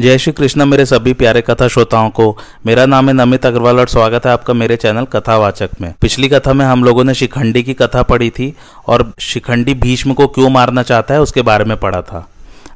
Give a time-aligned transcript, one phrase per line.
[0.00, 3.88] जय श्री कृष्ण, मेरे सभी प्यारे कथा श्रोताओं को। मेरा नाम है नमित अग्रवाल और
[3.88, 7.74] स्वागत है आपका मेरे चैनल कथावाचक में। पिछली कथा में हम लोगों ने शिखंडी की
[7.74, 12.02] कथा पढ़ी थी और शिखंडी भीष्म को क्यों मारना चाहता है उसके बारे में पढ़ा
[12.02, 12.28] था।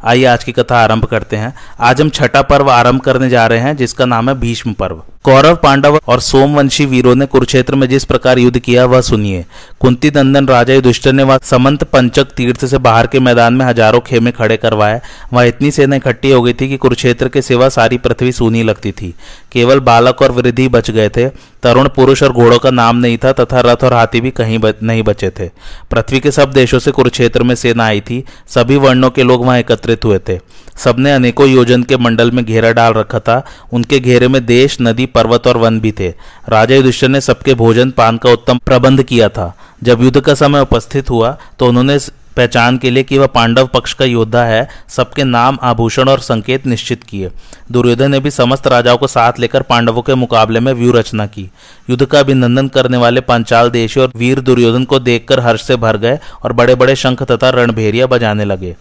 [0.05, 3.59] आइए आज की कथा आरंभ करते हैं। आज हम छठा पर्व आरंभ करने जा रहे
[3.59, 8.05] हैं, जिसका नाम है भीष्म पर्व। कौरव पांडव और सोमवंशी वीरों ने कुरुक्षेत्र में जिस
[8.05, 9.45] प्रकार युद्ध किया वह सुनिए।
[9.81, 14.01] कुंती नंदन राजा युधिष्ठिर ने वह समंत पंचक तीर्थ से बाहर के मैदान में हज़ारों
[14.01, 15.01] खेमे खड़े करवाए।
[15.33, 18.93] वहाँ इतनी सेना इकट्ठी हो गई थी कि कुरुक्षेत्र के सिवा सारी पृथ्वी सूनी लगती
[18.93, 19.15] थी।
[19.53, 21.29] केवल बालक और वृद्धि बच गए थे।
[21.63, 24.75] तरुण पुरुष और घोड़ों का नाम नहीं था तथा रथ और हाथी भी कहीं बच,
[24.83, 25.49] नहीं बचे थे।
[25.91, 29.59] पृथ्वी के सब देशों से कुरुक्षेत्र में सेना आई थी। सभी वर्णों के लोग वहाँ
[29.59, 30.39] एकत्रित हुए थे।
[30.77, 35.07] सबने अनेकों योजन के मंडल में घेरा डाल रखा था। उनके घेरे में देश नदी
[35.11, 36.09] पर्वत और वन भी थे।
[36.49, 40.61] राजा युधिष्ठिर ने सबके भोजन, पान का उत्तम प्रबंध किया था। जब युद्ध का समय
[40.61, 41.99] उपस्थित हुआ तो उन्होंने
[42.37, 46.67] पहचान के लिए कि वह पांडव पक्ष का योद्धा है, सबके नाम, आभूषण और संकेत
[46.67, 47.31] निश्चित किए।
[47.73, 51.49] दुर्योधन ने भी समस्त राजाओं को साथ लेकर पांडवों के मुकाबले में व्यू रचना की।
[51.91, 55.97] युद्ध का अभिनंदन करने वाले पंचाल देशी और वीर दुर्योधन को देखकर हर्ष से भर
[55.97, 58.75] गए और बड़े बड़े शंख तथा रणभेरिया बजाने लगे।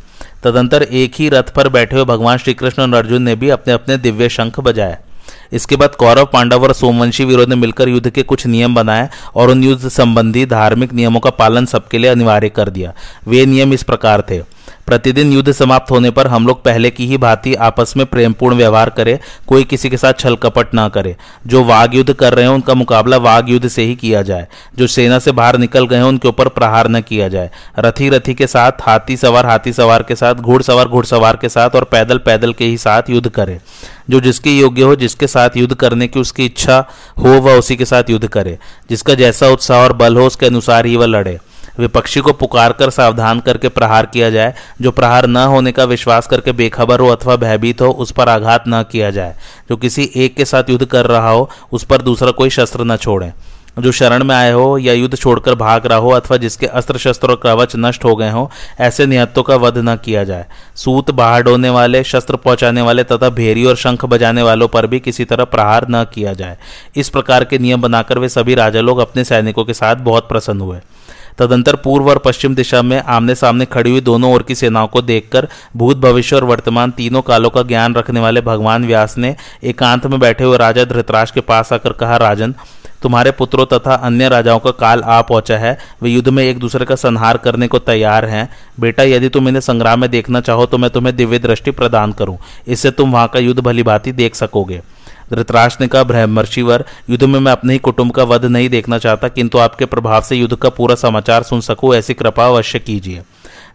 [0.44, 3.74] तदंतर एक ही रथ पर बैठे हुए भगवान श्री कृष्ण और अर्जुन ने भी अपने
[3.74, 4.98] अपने दिव्य शंख बजाए।
[5.52, 9.50] इसके बाद कौरव, पांडव और सोमवंशी विरोध ने मिलकर युद्ध के कुछ नियम बनाए और
[9.50, 12.94] उन युद्ध संबंधी धार्मिक नियमों का पालन सबके लिए अनिवार्य कर दिया।
[13.28, 14.59] वे नियम इस प्रकार थे।
[14.90, 18.90] प्रतिदिन युद्ध समाप्त होने पर हम लोग पहले की ही भांति आपस में प्रेमपूर्ण व्यवहार
[18.90, 21.16] करें, कोई किसी के साथ छल कपट ना करे।
[21.48, 24.48] जो वाघ युद्ध कर रहे हैं, उनका मुकाबला वाघ युद्ध से ही किया जाए।
[24.78, 28.34] जो सेना से बाहर निकल गए हैं, उनके ऊपर प्रहार न किया जाए। रथी रथी
[28.34, 32.54] के साथ हाथी सवार हाथी सवार के साथ, घुड़सवार घुड़सवार के साथ और पैदल पैदल
[32.54, 33.60] के ही साथ युद्ध करे।
[34.10, 36.86] जो जिसके योग्य हो, जिसके साथ युद्ध करने की उसकी इच्छा
[37.20, 38.58] हो, वह उसी के साथ युद्ध करे।
[38.90, 41.38] जिसका जैसा उत्साह और बल हो, उसके अनुसार ही वह लड़े।
[41.80, 46.28] विपक्षी को पुकार कर सावधान करके प्रहार किया जाए। जो प्रहार न होने का विश्वास
[46.28, 49.36] करके बेखबर हो अथवा भयभीत हो, उस पर आघात न किया जाए।
[49.70, 52.96] जो किसी एक के साथ युद्ध कर रहा हो, उस पर दूसरा कोई शस्त्र न
[52.96, 53.32] छोड़े।
[53.80, 57.30] जो शरण में आए हो या युद्ध छोड़कर भाग रहा हो अथवा जिसके अस्त्र शस्त्र
[57.30, 61.44] और कवच नष्ट हो गए हो, ऐसे निहत्तों का वध न किया जाए। सूत बाहर
[61.44, 65.44] डोने वाले, शस्त्र पहुँचाने वाले तथा भेरी और शंख बजाने वालों पर भी किसी तरह
[65.44, 66.58] प्रहार न किया जाए।
[66.96, 70.62] इस प्रकार के नियम बनाकर वे सभी राजा लोग अपने सैनिकों के साथ बहुत प्रसन्न
[70.62, 70.80] हुए।
[71.40, 75.02] तदंतर पूर्व और पश्चिम दिशा में आमने सामने खड़ी हुई दोनों ओर की सेनाओं को
[75.02, 80.06] देखकर, भूत भविष्य और वर्तमान तीनों कालों का ज्ञान रखने वाले भगवान व्यास ने एकांत
[80.06, 82.56] में बैठे हुए राजा धृतराज के पास आकर कहा, राजन,
[83.02, 86.86] तुम्हारे पुत्रों तथा अन्य राजाओं का काल आ पहुँचा है। वे युद्ध में एक दूसरे
[86.86, 88.48] का संहार करने को तैयार हैं।
[88.80, 92.38] बेटा, यदि तुम इन्हें संग्राम में देखना चाहो तो मैं तुम्हें दिव्य दृष्टि प्रदान करूँ।
[92.68, 94.82] इससे तुम वहाँ का युद्ध भली भांति देख सकोगे।
[95.34, 99.28] धृतराष्ट्र ने कहा ब्रह्मर्षिवर। युद्ध में मैं अपने ही कुटुंब का वध नहीं देखना चाहता,
[99.28, 103.22] किंतु आपके प्रभाव से युद्ध का पूरा समाचार सुन सकूँ, ऐसी कृपा अवश्य कीजिए।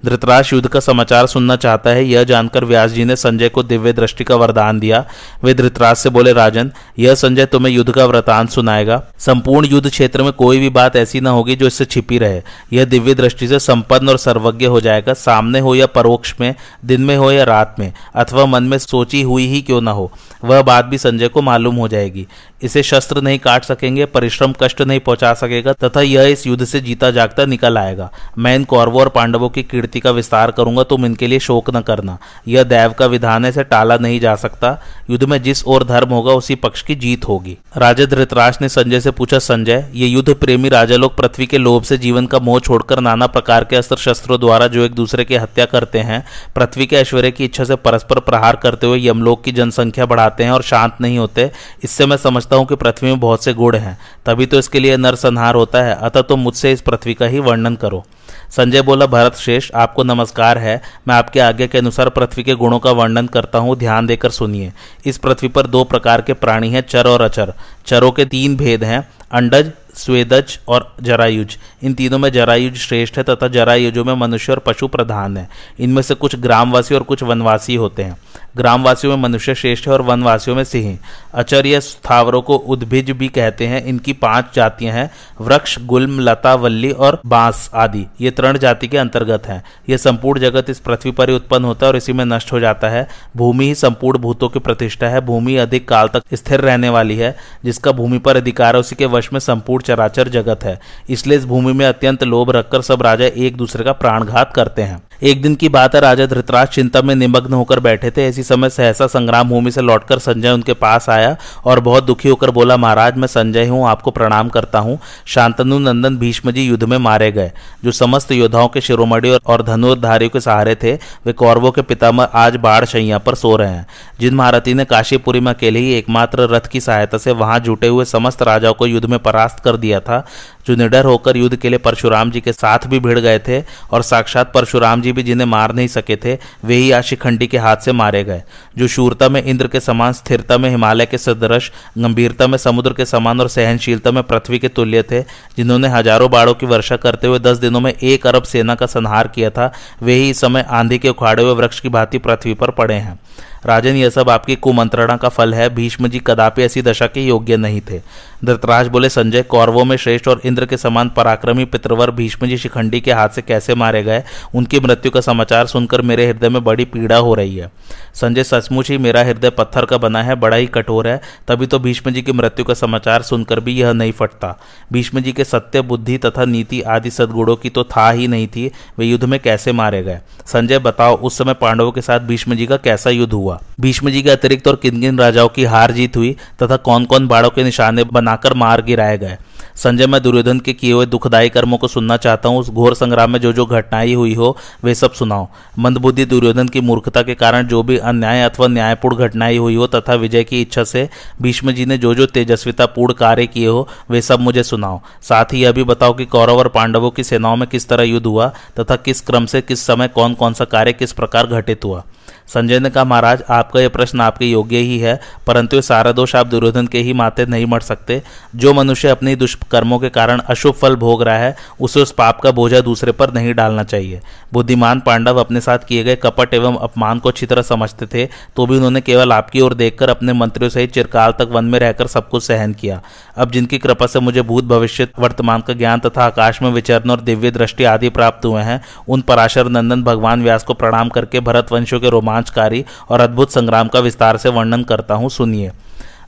[0.04, 3.92] धृतराज युद्ध का समाचार सुनना चाहता है, यह जानकर व्यास जी ने संजय को दिव्य
[3.92, 5.04] दृष्टि का वरदान दिया।
[5.44, 10.22] वे धृतराज से बोले, राजन, यह संजय तुम्हें युद्ध का वृतांत सुनाएगा। संपूर्ण युद्ध क्षेत्र
[10.22, 12.42] में कोई भी बात ऐसी न होगी जो इससे छिपी रहे।
[12.72, 16.54] यह दिव्य दृष्टि से संपन्न और सर्वज्ञ हो जाएगा। सामने हो या परोक्ष में,
[16.84, 20.10] दिन में हो या रात में, अथवा मन में सोची हुई ही क्यों न हो,
[20.44, 22.26] वह बात भी संजय को मालूम हो जाएगी।
[22.64, 26.80] इसे शस्त्र नहीं काट सकेंगे, परिश्रम कष्ट नहीं पहुँचा सकेगा, तथा यह इस युद्ध से
[26.80, 31.06] जीता जागता निकल आएगा। मैं इन कौरवों और पांडवों की कीर्ति का विस्तार करूँगा, तुम
[31.06, 32.18] इनके लिए शोक न करना।
[32.48, 34.78] यह दैव का विधान है से टाला नहीं जा सकता।
[35.10, 39.00] युद्ध में जिस ओर धर्म होगा, उसी पक्ष की जीत होगी। राजा धृतराज ने संजय
[39.00, 42.60] से पूछा, संजय, ये युद्ध प्रेमी राजा लोग पृथ्वी के लोभ से जीवन का मोह
[42.60, 46.24] छोड़कर नाना प्रकार के अस्त्र शस्त्रों द्वारा जो एक दूसरे की हत्या करते हैं,
[46.56, 50.50] पृथ्वी के ऐश्वर्य की इच्छा से परस्पर प्रहार करते हुए यमलोक की जनसंख्या बढ़ाते हैं
[50.50, 51.50] और शांत नहीं होते,
[51.84, 54.96] इससे मैं समझता हूँ कि पृथ्वी में बहुत से गुण हैं, तभी तो इसके लिए
[54.96, 58.04] नरसंहार होता है। अतः तुम मुझसे इस पृथ्वी का ही वर्णन करो।
[58.50, 62.78] संजय बोला, भरत श्रेष्ठ, आपको नमस्कार है। मैं आपके आज्ञा के अनुसार पृथ्वी के गुणों
[62.78, 64.72] का वर्णन करता हूँ। ध्यान देकर सुनिए।
[65.06, 67.52] इस पृथ्वी पर दो प्रकार के प्राणी हैं, चर और अचर।
[67.86, 73.22] चरों के तीन भेद हैं, अंडज स्वेदज और जरायुज। इन तीनों में जरायुज श्रेष्ठ है
[73.22, 75.48] तथा जरायुजों में मनुष्य और पशु प्रधान है।
[75.80, 78.16] इनमें से कुछ ग्रामवासी और कुछ वनवासी होते हैं।
[78.56, 80.98] ग्रामवासियों में मनुष्य श्रेष्ठ है और वनवासियों में सिंह।
[81.34, 85.10] अचर्य स्थावरों को उद्भिज भी कहते हैं। इनकी पाँच जातियाँ हैं,
[85.40, 90.40] वृक्ष, गुल्म, लता, वल्ली और बाँस आदि। ये तृण जाति के अंतर्गत हैं। यह संपूर्ण
[90.40, 93.08] जगत इस पृथ्वी पर ही उत्पन्न होता है और इसी में नष्ट हो जाता है।
[93.36, 97.36] भूमि ही संपूर्ण भूतों की प्रतिष्ठा है। भूमि अधिक काल तक स्थिर रहने वाली है,
[97.64, 100.78] जिसका भूमि पर अधिकार है। उसी के वश में संपूर्ण चराचर जगत है।
[101.10, 105.02] इसलिए इस भूमि में अत्यंत लोभ रखकर सब राजा एक दूसरे का प्राणघात करते हैं।
[105.24, 108.70] एक दिन की बात है, राजा धृतराज चिंता में निमग्न होकर बैठे थे। ऐसी समय
[108.70, 113.16] सहसा संग्राम भूमि से लौटकर संजय उनके पास आया और बहुत दुखी होकर बोला, महाराज,
[113.16, 117.52] मैं संजय हूँ, आपको प्रणाम करता हूँ। शांतनु नंदन भीष्म जी युद्ध में मारे गए,
[117.84, 120.92] जो समस्त योद्धाओं के शिरोमणि और धनुर्धारियों के सहारे थे।
[121.26, 123.86] वे कौरवों के पितामह आज बाढ़ शैया पर सो रहे हैं।
[124.20, 128.04] जिन महारथी ने काशीपुरी में अकेले ही एकमात्र रथ की सहायता से वहाँ जुटे हुए
[128.04, 130.24] समस्त राजाओं को युद्ध में परास्त कर दिया था,
[130.66, 133.62] जो निडर होकर युद्ध के लिए परशुराम जी के साथ भी भिड़ गए थे
[133.92, 137.58] और साक्षात परशुराम जी भी जिन्हें मार नहीं सके थे, वे ही आज शिखंडी के
[137.58, 138.42] हाथ से मारे गए,
[138.78, 143.04] जो शूरता में, इंद्र के समान, स्थिरता में, हिमालय के सदृश, गंभीरता में, समुद्र के
[143.04, 145.20] समान और सहनशीलता में पृथ्वी के तुल्य थे,
[145.56, 149.28] जिन्होंने हज़ारों बाड़ों की वर्षा करते हुए दस दिनों में एक अरब सेना का संहार
[149.28, 149.72] किया था,
[150.02, 153.18] वे ही इस समय आंधी के उखाड़े हुए वृक्ष की भांति पृथ्वी पर पड़े हैं।
[153.66, 157.56] राजन यह सब आपकी कुमंत्रणा का फल है। भीष्म जी कदापि ऐसी दशा के योग्य
[157.56, 158.00] नहीं थे।
[158.44, 163.00] धृतराज बोले, संजय, कौरवों में श्रेष्ठ और इंद्र के समान पराक्रमी पितृवर भीष्म जी शिखंडी
[163.00, 164.22] के हाथ से कैसे मारे गए?
[164.54, 167.70] उनकी मृत्यु का समाचार सुनकर मेरे हृदय में बड़ी पीड़ा हो रही है।
[168.14, 171.78] संजय सचमुच ही मेरा हृदय पत्थर का बना है, बड़ा ही कठोर है। तभी तो
[171.78, 174.54] भीष्म जी की मृत्यु का समाचार सुनकर भी यह नहीं फटता।
[174.92, 178.70] भीष्म जी के सत्य, बुद्धि तथा नीति आदि सदगुणों की तो था ही नहीं थी,
[178.98, 180.20] वे युद्ध में कैसे मारे गए?
[180.46, 183.60] संजय, बताओ, उस समय पांडवों के साथ भीष्म जी का कैसा युद्ध हुआ?
[183.80, 187.28] भीष्म जी के अतिरिक्त और किन किन राजाओं की हार जीत हुई तथा कौन कौन
[187.28, 189.38] बाड़ों के निशाने बनाकर मार गिराए गए?
[189.76, 193.30] संजय, मैं दुर्योधन के किए हुए दुखदायी कर्मों को सुनना चाहता हूँ। उस घोर संग्राम
[193.30, 195.48] में जो जो घटनाएँ हुई हो, वे सब सुनाओ।
[195.78, 200.14] मंदबुद्धि दुर्योधन की मूर्खता के कारण जो भी अन्याय अथवा न्यायपूर्ण घटनाएँ हुई हो तथा
[200.14, 201.08] विजय की इच्छा से
[201.42, 205.62] भीष्म जी ने जो जो तेजस्वितापूर्ण कार्य किए हो, वे सब मुझे सुनाओ। साथ ही
[205.62, 208.96] यह भी बताओ कि कौरव और पांडवों की सेनाओं में किस तरह युद्ध हुआ तथा
[208.96, 212.04] किस क्रम से किस समय कौन कौन सा कार्य किस प्रकार घटित हुआ।
[212.48, 216.46] संजय ने कहा, महाराज, आपका यह प्रश्न आपके योग्य ही है, परंतु सारा दोष आप
[216.46, 218.20] दुर्योधन के ही माते नहीं मर सकते।
[218.56, 222.50] जो मनुष्य अपने दुष्कर्मों के कारण अशुभ फल भोग रहा है, उसे उस पाप का
[222.50, 224.20] बोझा दूसरे पर नहीं डालना चाहिए।
[224.52, 228.26] बुद्धिमान पांडव अपने साथ किए गए कपट एवं अपमान को अच्छी तरह समझते थे
[228.56, 232.06] तो भी उन्होंने केवल आपकी ओर देखकर अपने मंत्रियों सहित चिरकाल तक वन में रहकर
[232.06, 233.00] सब कुछ सहन किया।
[233.36, 237.20] अब जिनकी कृपा से मुझे भूत भविष्य, वर्तमान का ज्ञान तथा आकाश में विचरण और
[237.20, 241.72] दिव्य दृष्टि आदि प्राप्त हुए हैं, उन पराशर नंदन भगवान व्यास को प्रणाम करके भरत
[241.72, 245.72] वंशों के रोमान रोमांचकारी और अद्भुत संग्राम का विस्तार से वर्णन करता हूँ, सुनिए।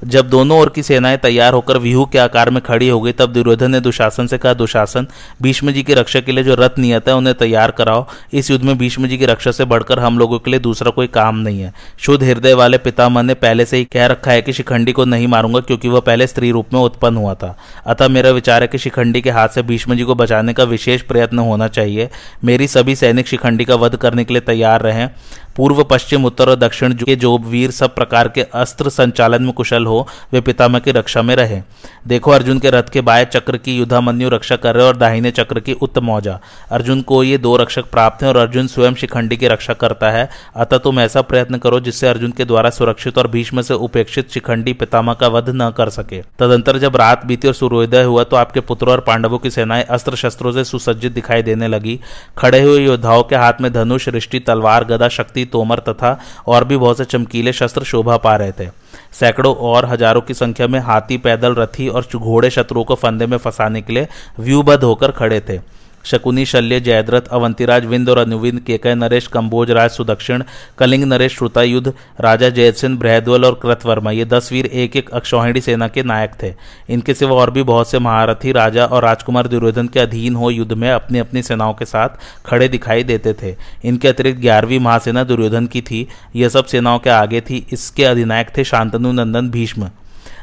[0.05, 3.33] जब दोनों ओर की सेनाएँ तैयार होकर व्यूह के आकार में खड़ी हो गई, तब
[3.33, 5.07] दुर्योधन ने दुशासन से कहा, दुशासन
[5.43, 8.65] भीष्म जी की रक्षा के लिए जो रथ नियत है, उन्हें तैयार कराओ। इस युद्ध
[8.65, 11.61] में भीष्म जी की रक्षा से बढ़कर हम लोगों के लिए दूसरा कोई काम नहीं
[11.61, 15.05] है। शुद्ध हृदय वाले पितामह ने पहले से ही कह रखा है कि शिखंडी को
[15.05, 17.57] नहीं मारूँगा, क्योंकि वह पहले स्त्री रूप में उत्पन्न हुआ था।
[17.87, 21.03] अतः मेरा विचार है कि शिखंडी के हाथ से भीष्म जी को बचाने का विशेष
[21.03, 22.09] प्रयत्न होना चाहिए।
[22.45, 25.09] मेरी सभी सैनिक शिखंडी का वध करने के लिए तैयार रहे।
[25.57, 29.87] पूर्व, पश्चिम, उत्तर और दक्षिण के जो वीर सब प्रकार के अस्त्र संचालन में कुशल
[29.87, 31.61] हो, वे पितामह की रक्षा में रहे।
[32.07, 35.61] देखो, अर्जुन के रथ के बाय चक्र की युद्धामन्यु रक्षा कर रहे और दाहिने चक्र
[35.61, 36.39] की उत्तम औजा
[36.71, 40.29] अर्जुन को ये दो रक्षक प्राप्त हैं और अर्जुन स्वयं शिखंडी की रक्षा करता है।
[40.57, 44.73] अतः तुम ऐसा प्रयत्न करो जिससे अर्जुन के द्वारा सुरक्षित और भीष्म से उपेक्षित शिखंडी
[44.73, 48.61] पितामह का वध न कर सके। तदंतर जब रात बीती और सूर्योदय हुआ तो आपके
[48.61, 51.99] पुत्र और पांडवों की सेनाएँ अस्त्र शस्त्रों से सुसज्जित दिखाई देने लगी।
[52.39, 56.77] खड़े हुए योद्धाओं के हाथ में धनुष रिष्टि तलवार, गदा, शक्ति तोमर तथा और भी
[56.77, 58.69] बहुत से चमकीले शस्त्र शोभा पा रहे थे।
[59.13, 63.37] सैकड़ों और हज़ारों की संख्या में हाथी, पैदल, रथी और घोड़े शत्रुओं को फंदे में
[63.39, 64.09] फंसाने के लिए
[64.41, 65.59] व्यूबद्ध होकर खड़े थे।
[66.07, 70.43] शकुनी, शल्य, जयद्रथ, अवंतिराज विंद और अनुविंद केकय नरेश कंबोज राज सुदक्षिण,
[70.79, 75.61] कलिंग नरेश, श्रुता युद्ध, राजा जयसिंह बृहद्वल और कृतवर्मा, ये दस वीर एक एक अक्षौहिणी
[75.61, 76.55] सेना के नायक थे।
[76.91, 80.73] इनके सिवा और भी बहुत से महारथी, राजा और राजकुमार दुर्योधन के अधीन हो युद्ध
[80.73, 82.09] में अपनी अपनी सेनाओं के साथ
[82.47, 87.11] खड़े दिखाई देते थे। इनके अतिरिक्त ग्यारहवीं महासेना दुर्योधन की थी। यह सब सेनाओं के
[87.11, 89.91] आगे थी। इसके अधिनायक थे शांतनु नंदन भीष्म।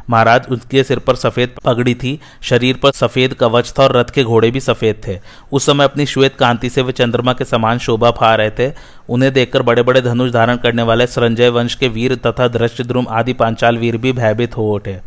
[0.09, 4.23] महाराज, उसके सिर पर सफ़ेद पगड़ी थी, शरीर पर सफ़ेद कवच था और रथ के
[4.23, 5.19] घोड़े भी सफ़ेद थे।
[5.51, 8.71] उस समय अपनी श्वेत कांति से वे चंद्रमा के समान शोभा फा रहे थे।
[9.09, 13.33] उन्हें देखकर बड़े बड़े धनुष धारण करने वाले संजय वंश के वीर तथा दृष्टद्रुम आदि
[13.33, 14.99] पांचाल वीर भी भयभीत हो उठे।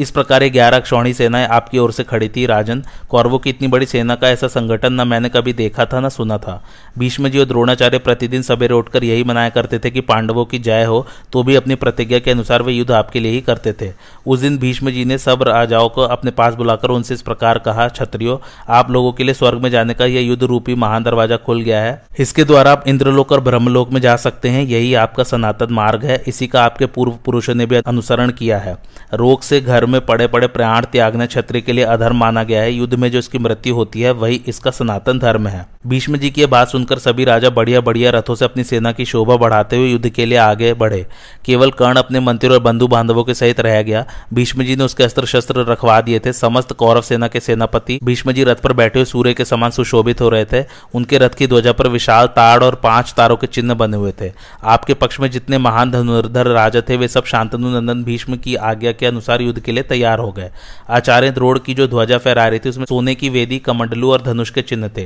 [0.00, 3.86] इस प्रकार ग्यारह क्षौणी सेनाएँ आपकी ओर से खड़ी थी। राजन कौरवों की इतनी बड़ी
[3.86, 6.62] सेना का ऐसा संगठन न मैंने कभी देखा था, न सुना था।
[6.98, 10.84] भीष्म जी और द्रोणाचार्य प्रतिदिन सवेरे उठकर यही मनाया करते थे कि पांडवों की जय
[10.84, 13.92] हो तो भी अपनी प्रतिज्ञा के अनुसार वे युद्ध आपके लिए ही करते थे।
[14.26, 17.88] उस दिन भीष्म जी ने सब राजाओं को अपने पास बुलाकर उनसे इस प्रकार कहा
[17.90, 18.40] छत्रियो
[18.70, 21.80] आप लोगों के लिए स्वर्ग में जाने का यह युद्ध रूपी महान दरवाज़ा खुल गया
[21.82, 26.04] है। इसके द्वारा आप इंद्रलोक और ब्रह्मलोक में जा सकते हैं। यही आपका सनातन मार्ग
[26.04, 28.76] है। इसी का आपके पूर्व पुरुषों ने भी अनुसरण किया है।
[29.14, 32.72] रोग से घर में पड़े पड़े प्राण त्यागना क्षत्रिय के लिए अधर्म माना गया है।
[32.72, 36.46] युद्ध में जो इसकी मृत्यु होती है, वही इसका सनातन धर्म है। भीष्म जी की
[36.46, 40.08] बात सुनकर सभी राजा बढ़िया बढ़िया रथों से अपनी सेना की शोभा बढ़ाते हुए युद्ध
[40.08, 41.06] के लिए आगे बढ़े।
[41.44, 44.04] केवल कर्ण अपने मंत्री और बंधु बांधवों के सहित रह गया।
[44.34, 48.32] भीष्म जी ने उसके अस्त्र शस्त्र रखवा दिए थे। समस्त कौरव सेना के सेनापति भीष्म
[48.32, 51.46] जी रथ पर बैठे हुए सूर्य के समान सुशोभित हो रहे थे। उनके रथ की
[51.46, 54.32] ध्वजा पर विशाल ताड़ और पाँच तारों के चिन्ह बने हुए थे।
[54.64, 58.92] आपके पक्ष में जितने महान धनुर्धर राजा थे, वे सब शांतनु नंदन भीष्म की आज्ञा
[58.92, 60.50] के अनुसार युद्ध के लिए तैयार हो गए।
[60.90, 64.50] आचार्य द्रोड़ की जो ध्वजा फहरा रही थी, उसमें सोने की वेदी, कमंडलू और धनुष
[64.50, 65.04] के चिन्ह थे।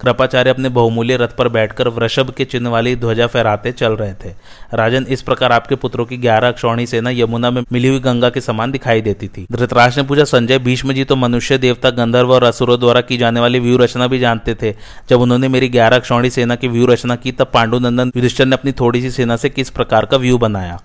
[0.00, 4.34] कृपाचार्य अपने बहुमूल्य रथ पर बैठकर वृषभ के चिन्ह वाली ध्वजा फहराते चल रहे थे।
[4.74, 8.40] राजन इस प्रकार आपके पुत्रों की ग्यारह अक्षौणी सेना यमुना में मिली हुई गंगा के
[8.40, 12.44] समान दिखाई देती थी। धृतराज ने पूछा, संजय, भीष्म जी तो मनुष्य, देवता, गंधर्व और
[12.44, 14.74] असुरों द्वारा की जाने वाली व्यू रचना भी जानते थे।
[15.10, 18.72] जब उन्होंने मेरी ग्यारह अक्षौणी सेना की व्यू रचना की, तब पांडुनंदन युधिष्ठर ने अपनी
[18.72, 20.80] थोड़ी सी सेना से किस प्रकार का व्यू बनाया?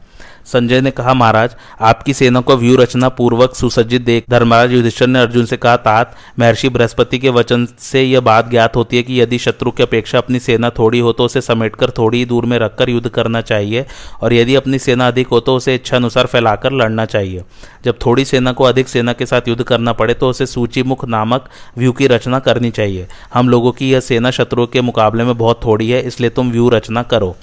[0.47, 5.19] संजय ने कहा, महाराज, आपकी सेना को व्यू रचना पूर्वक सुसज्जित देख धर्मराज युधिष्ठर ने
[5.19, 9.21] अर्जुन से कहा, तात, महर्षि बृहस्पति के वचन से यह बात ज्ञात होती है कि
[9.21, 12.89] यदि शत्रु की अपेक्षा अपनी सेना थोड़ी हो तो उसे समेटकर थोड़ी दूर में रखकर
[12.89, 13.85] युद्ध करना चाहिए
[14.21, 17.43] और यदि अपनी सेना अधिक हो तो उसे इच्छा अनुसार फैलाकर लड़ना चाहिए।
[17.85, 21.49] जब थोड़ी सेना को अधिक सेना के साथ युद्ध करना पड़े तो उसे सूचीमुख नामक
[21.77, 25.63] व्यू की रचना करनी चाहिए। हम लोगों की यह सेना शत्रुओं के मुकाबले में बहुत
[25.65, 27.35] थोड़ी है, इसलिए तुम व्यू रचना करो।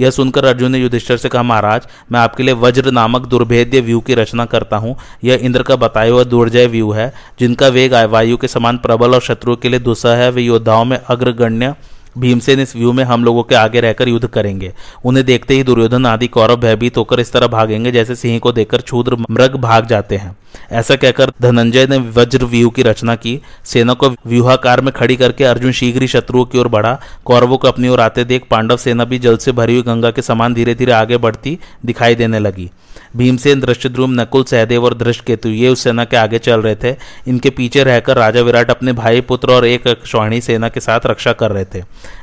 [0.00, 4.00] यह सुनकर अर्जुन ने युधिष्ठर से कहा, महाराज, मैं आपके लिए वज्र नामक दुर्भेद्य व्यू
[4.00, 8.36] की रचना करता हूँ। यह इंद्र का बताया हुआ दुर्जय व्यू है, जिनका वेग वायु
[8.36, 11.74] के समान प्रबल और शत्रुओं के लिए दुस्सह है। वे योद्धाओं में अग्रगण्य
[12.18, 14.72] भीमसेन इस व्यू में हम लोगों के आगे रहकर युद्ध करेंगे।
[15.04, 18.80] उन्हें देखते ही दुर्योधन, आदि कौरव, भयभीत होकर इस तरह भागेंगे जैसे सिंह को देखकर
[18.80, 20.36] क्षुद्र मृग भाग जाते हैं।
[20.72, 25.44] ऐसा कहकर धनंजय ने वज्र व्यू की रचना की। सेना को व्यूहाकार में खड़ी करके
[25.44, 29.04] अर्जुन शीघ्र ही शत्रुओं की ओर बढ़ा। कौरवों को अपनी ओर आते देख पांडव सेना
[29.04, 32.70] भी जल से भरी हुई गंगा के समान धीरे धीरे आगे बढ़ती दिखाई देने लगी।
[33.16, 36.96] भीमसेन दृष्टद्रुम नकुल सहदेव और दृष्ट केतु ये उस सेना के आगे चल रहे थे।
[37.28, 41.32] इनके पीछे रहकर राजा विराट अपने भाई, पुत्र और एक स्वाणी सेना के साथ रक्षा
[41.32, 41.82] कर रहे थे।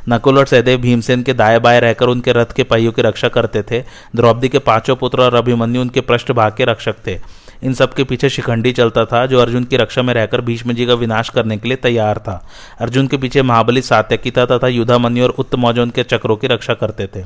[0.09, 3.63] नकुल और सहदेव भीमसेन के दाएँ बाएँ रहकर उनके रथ के पहियों की रक्षा करते
[3.63, 3.83] थे।
[4.15, 7.19] द्रौपदी के पाँचों पुत्र और अभिमन्यु उनके पृष्ठ भाग के रक्षक थे।
[7.63, 10.85] इन सब के पीछे शिखंडी चलता था, जो अर्जुन की रक्षा में रहकर भीष्म जी
[10.85, 12.47] का विनाश करने के लिए तैयार था।
[12.79, 17.07] अर्जुन के पीछे महाबली सात्यकी था तथा युद्धामन्यु और उत्तमौजन के चक्रों की रक्षा करते
[17.07, 17.25] थे।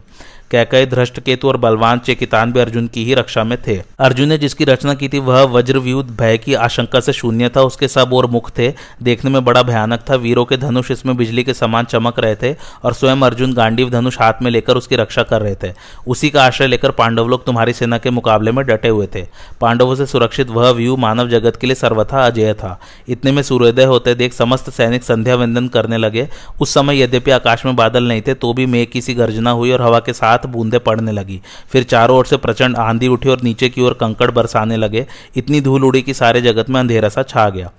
[0.52, 4.38] कैकय धृष्ट केतु और बलवान चेकितान भी अर्जुन की ही रक्षा में थे। अर्जुन ने
[4.38, 8.26] जिसकी रचना की थी, वह वज्रव्यूत भय की आशंका से शून्य था। उसके सब और
[8.26, 12.20] मुख थे। देखने में बड़ा भयानक था। वीरों के धनुष इसमें बिजली के समान चमक
[12.20, 15.74] रहे थे और स्वयं अर्जुन गांडीव धनुष हाथ में लेकर उसकी रक्षा कर रहे थे।
[16.08, 19.26] उसी का आश्रय लेकर पांडव लोग तुम्हारी सेना के मुकाबले में डटे हुए थे।
[19.62, 23.84] पांडवों से सुरक्षित वह व्यू मानव जगत के लिए सर्वथा अजय था। इतने में सूर्योदय
[23.84, 26.28] होते देख समस्त सैनिक संध्या वंदन करने लगे।
[26.62, 29.72] उस समय यद्यपि आकाश में बादल नहीं थे तो भी मेघ की सी गर्जना हुई
[29.72, 33.42] और हवा के साथ बूंदे पड़ने लगी। फिर चारों ओर से प्रचंड आंधी उठी और
[33.42, 37.24] नीचे की ओर कंकड़ बरसाने लगे। इतनी धूल उड़ी कि सारे जगत में अंधेरा सा
[37.24, 37.72] छा गया।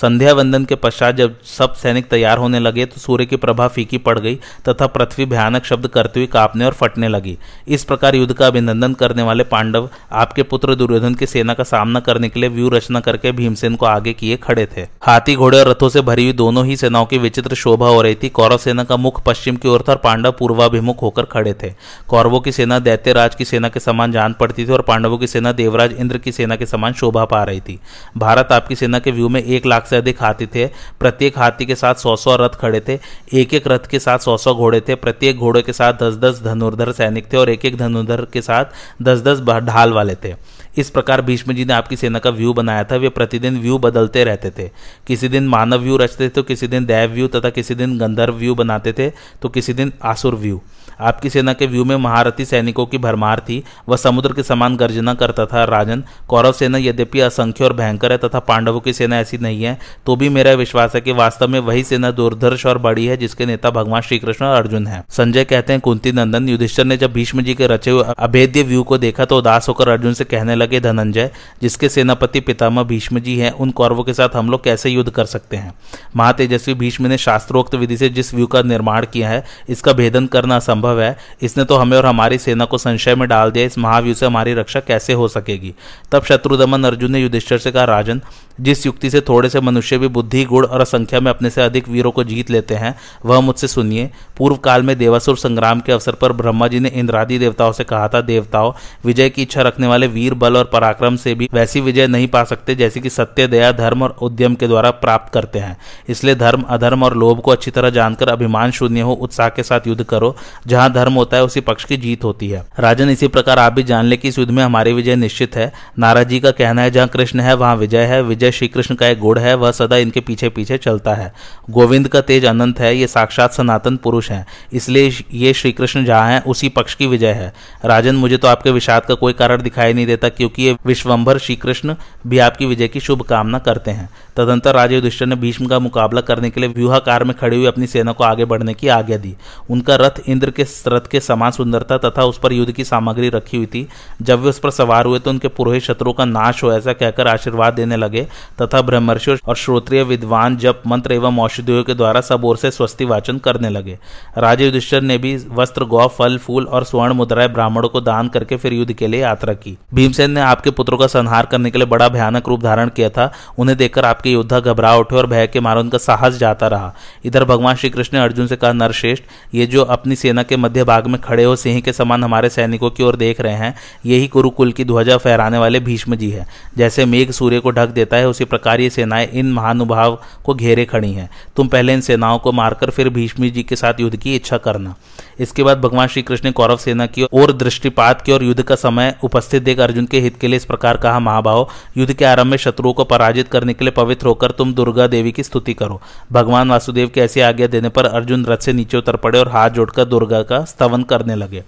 [0.00, 3.98] संध्या वंदन के पश्चात जब सब सैनिक तैयार होने लगे तो सूर्य की प्रभा फीकी
[3.98, 4.34] पड़ गई,
[4.68, 7.36] तथा पृथ्वी भयानक शब्द करते हुए कांपने और फटने लगी।
[7.68, 12.00] इस प्रकार युद्ध का अभिनंदन करने वाले पांडव आपके पुत्र दुर्योधन की सेना का सामना
[12.00, 15.68] करने के लिए व्यू रचना करके भीमसेन को आगे किए खड़े थे। हाथी घोड़े और
[15.68, 18.84] रथों से भरी हुई दोनों ही सेनाओं की विचित्र शोभा हो रही थी। कौरव सेना
[18.84, 21.72] का मुख पश्चिम की ओर था और पांडव पूर्वाभिमुख होकर खड़े थे।
[22.08, 25.52] कौरवों की सेना दैत्यराज की सेना के समान जान पड़ती थी और पांडवों की सेना
[25.54, 27.78] देवराज इंद्र की सेना के समान शोभा पा रही थी।
[28.18, 30.66] भारत आपकी सेना के व्यू में एक लाख से अधिक हाथी थे।
[31.00, 32.98] प्रत्येक हाथी के साथ सौ सौ रथ खड़े थे।
[33.32, 36.42] एक एक रथ के साथ सौ सौ घोड़े थे। प्रत्येक घोड़े के साथ दस दस
[36.42, 38.64] धनुर्धर सैनिक थे और एक एक धनुर्धर के साथ
[39.02, 40.34] दस दस ढाल वाले थे।
[40.78, 44.24] इस प्रकार भीष्म जी ने आपकी सेना का व्यू बनाया था। वे प्रतिदिन व्यू बदलते
[44.24, 44.70] रहते थे।
[45.06, 48.34] किसी दिन मानव व्यू रचते थे तो किसी दिन दैव व्यू तथा किसी दिन गंधर्व
[48.34, 49.10] व्यू बनाते थे
[49.42, 50.60] तो किसी दिन आसुर व्यू।
[51.00, 55.14] आपकी सेना के व्यू में महारथी सैनिकों की भरमार थी। वह समुद्र के समान गर्जना
[55.14, 59.38] करता था, राजन। कौरव सेना यद्यपि असंख्य और भयंकर है तथा पांडवों की सेना ऐसी
[59.38, 63.06] नहीं है तो भी मेरा विश्वास है कि वास्तव में वही सेना दुर्धर्ष और बड़ी
[63.06, 66.84] है जिसके नेता भगवान श्री कृष्ण और अर्जुन है। संजय कहते हैं, कुंती नंदन, युधिष्ठर
[66.84, 70.14] ने जब भीष्म जी के रचे हुए अभेद्य व्यू को देखा तो उदास होकर अर्जुन
[70.14, 71.30] से कहने लगे, धनंजय,
[71.62, 75.24] जिसके सेनापति पितामह भीष्म जी हैं, उन कौरवों के साथ हम लोग कैसे युद्ध कर
[75.26, 75.72] सकते हैं?
[76.16, 80.56] महातेजस्वी भीष्म ने शास्त्रोक्त विधि से जिस व्यू का निर्माण किया है, इसका भेदन करना
[80.56, 83.78] असंभव संभव है। इसने तो हमें और हमारी सेना को संशय में डाल दिया, इस
[83.78, 85.74] महाव्यूह से हमारी रक्षा कैसे हो सकेगी?
[86.12, 88.20] तब शत्रुदमन अर्जुन ने युधिष्ठर से कहा, राजन,
[88.60, 91.88] जिस युक्ति से थोड़े से मनुष्य भी बुद्धि, गुण और संख्या में अपने से अधिक
[91.88, 96.12] वीरों को जीत लेते हैं, वह मुझसे सुनिए। पूर्व काल में देवासुर संग्राम के अवसर
[96.12, 98.72] पर ब्रह्मा जी ने इंद्रादि देवताओं से कहा था, देवताओं,
[99.04, 102.44] विजय की इच्छा रखने वाले वीर बल और पराक्रम से भी वैसी विजय नहीं पा
[102.44, 105.76] सकते, जैसी कि सत्य, दया, धर्म और उद्यम के द्वारा प्राप्त करते हैं।
[106.08, 109.86] इसलिए धर्म, अधर्म और लोभ को अच्छी तरह जानकर अभिमान शून्य हो, उत्साह के साथ
[109.86, 110.34] युद्ध करो।
[110.66, 113.82] जहाँ धर्म होता है, उसी पक्ष की जीत होती है। राजन, इसी प्रकार आप भी
[113.82, 116.90] जान ले कि इस युद्ध में हमारी विजय निश्चित है। नाराज़ जी का कहना है,
[116.90, 119.96] जहाँ कृष्ण है, वहाँ विजय है। विजय श्री कृष्ण का एक गुण है, वह सदा
[119.96, 121.32] इनके पीछे पीछे चलता है।
[121.70, 126.30] गोविंद का तेज अनंत है, ये साक्षात सनातन पुरुष है। इसलिए ये श्री कृष्ण जहाँ
[126.30, 127.52] है, उसी पक्ष की विजय है।
[127.84, 131.56] राजन, मुझे तो आपके विषाद का कोई कारण दिखाई नहीं देता, क्योंकि ये विश्वंभर श्री
[131.56, 131.94] कृष्ण
[132.26, 136.50] भी आपकी विजय की शुभकामना करते हैं। तदंतर राजा युधिष्ठिर ने भीष्म का मुकाबला करने
[136.50, 139.34] के लिए व्यूहाकार में खड़ी हुई अपनी सेना को आगे बढ़ने की आज्ञा दी।
[139.70, 143.56] उनका रथ इंद्र के रथ के समान सुंदरता तथा उस पर युद्ध की सामग्री रखी
[143.56, 143.86] हुई थी।
[144.22, 147.28] जब वे उस पर सवार हुए तो उनके पुरोहित शत्रुओं का नाश हो ऐसा कहकर
[147.28, 148.26] आशीर्वाद देने लगे,
[148.62, 153.04] तथा ब्रह्मर्षि और श्रोत्रिय विद्वान जब मंत्र एवं औषधियों के द्वारा सब ओर से स्वस्ति
[153.04, 153.98] वाचन करने लगे।
[154.38, 158.56] राजा युधिष्ठिर ने भी वस्त्र, गौ, फल, फूल और स्वर्ण मुद्राएँ ब्राह्मणों को दान करके
[158.56, 161.86] फिर युद्ध के लिए यात्रा की। भीमसेन ने आपके पुत्रों का संहार करने के लिए
[161.86, 165.60] बड़ा भयानक रूप धारण किया था। उन्हें देखकर आपके योद्धा घबरा उठे और भय के
[165.60, 166.94] मारे उनका साहस जाता रहा।
[167.24, 170.84] इधर भगवान श्री कृष्ण ने अर्जुन से कहा, नरश्रेष्ठ, ये जो अपनी सेना के मध्य
[170.84, 173.74] भाग में खड़े हो, सिंह के समान हमारे सैनिकों की ओर देख रहे हैं।
[174.06, 176.46] यही कुरुकुल की ध्वजा फहराने वाले भीष्म जी है।
[176.78, 180.84] जैसे मेघ सूर्य को ढक देता है, उसी प्रकार ये सेनाएँ इन महानुभाव को घेरे
[180.84, 184.34] खड़ी हैं। तुम पहले इन सेनाओं को मारकर फिर भीष्म जी के साथ युद्ध की
[184.34, 184.94] इच्छा करना।
[185.40, 188.74] इसके बाद भगवान श्री कृष्ण ने कौरव सेना की ओर, दृष्टिपात की और युद्ध का
[188.74, 192.46] समय उपस्थित देख अर्जुन के हित के लिए इस प्रकार कहा, महाभाव, युद्ध के आरंभ
[192.46, 196.00] में शत्रुओं को पराजित करने के लिए पवित्र होकर तुम दुर्गा देवी की स्तुति करो।
[196.32, 199.70] भगवान वासुदेव की ऐसी आज्ञा देने पर अर्जुन रथ से नीचे उतर पड़े और हाथ
[199.70, 201.64] जोड़कर दुर्गा का स्तवन करने लगे।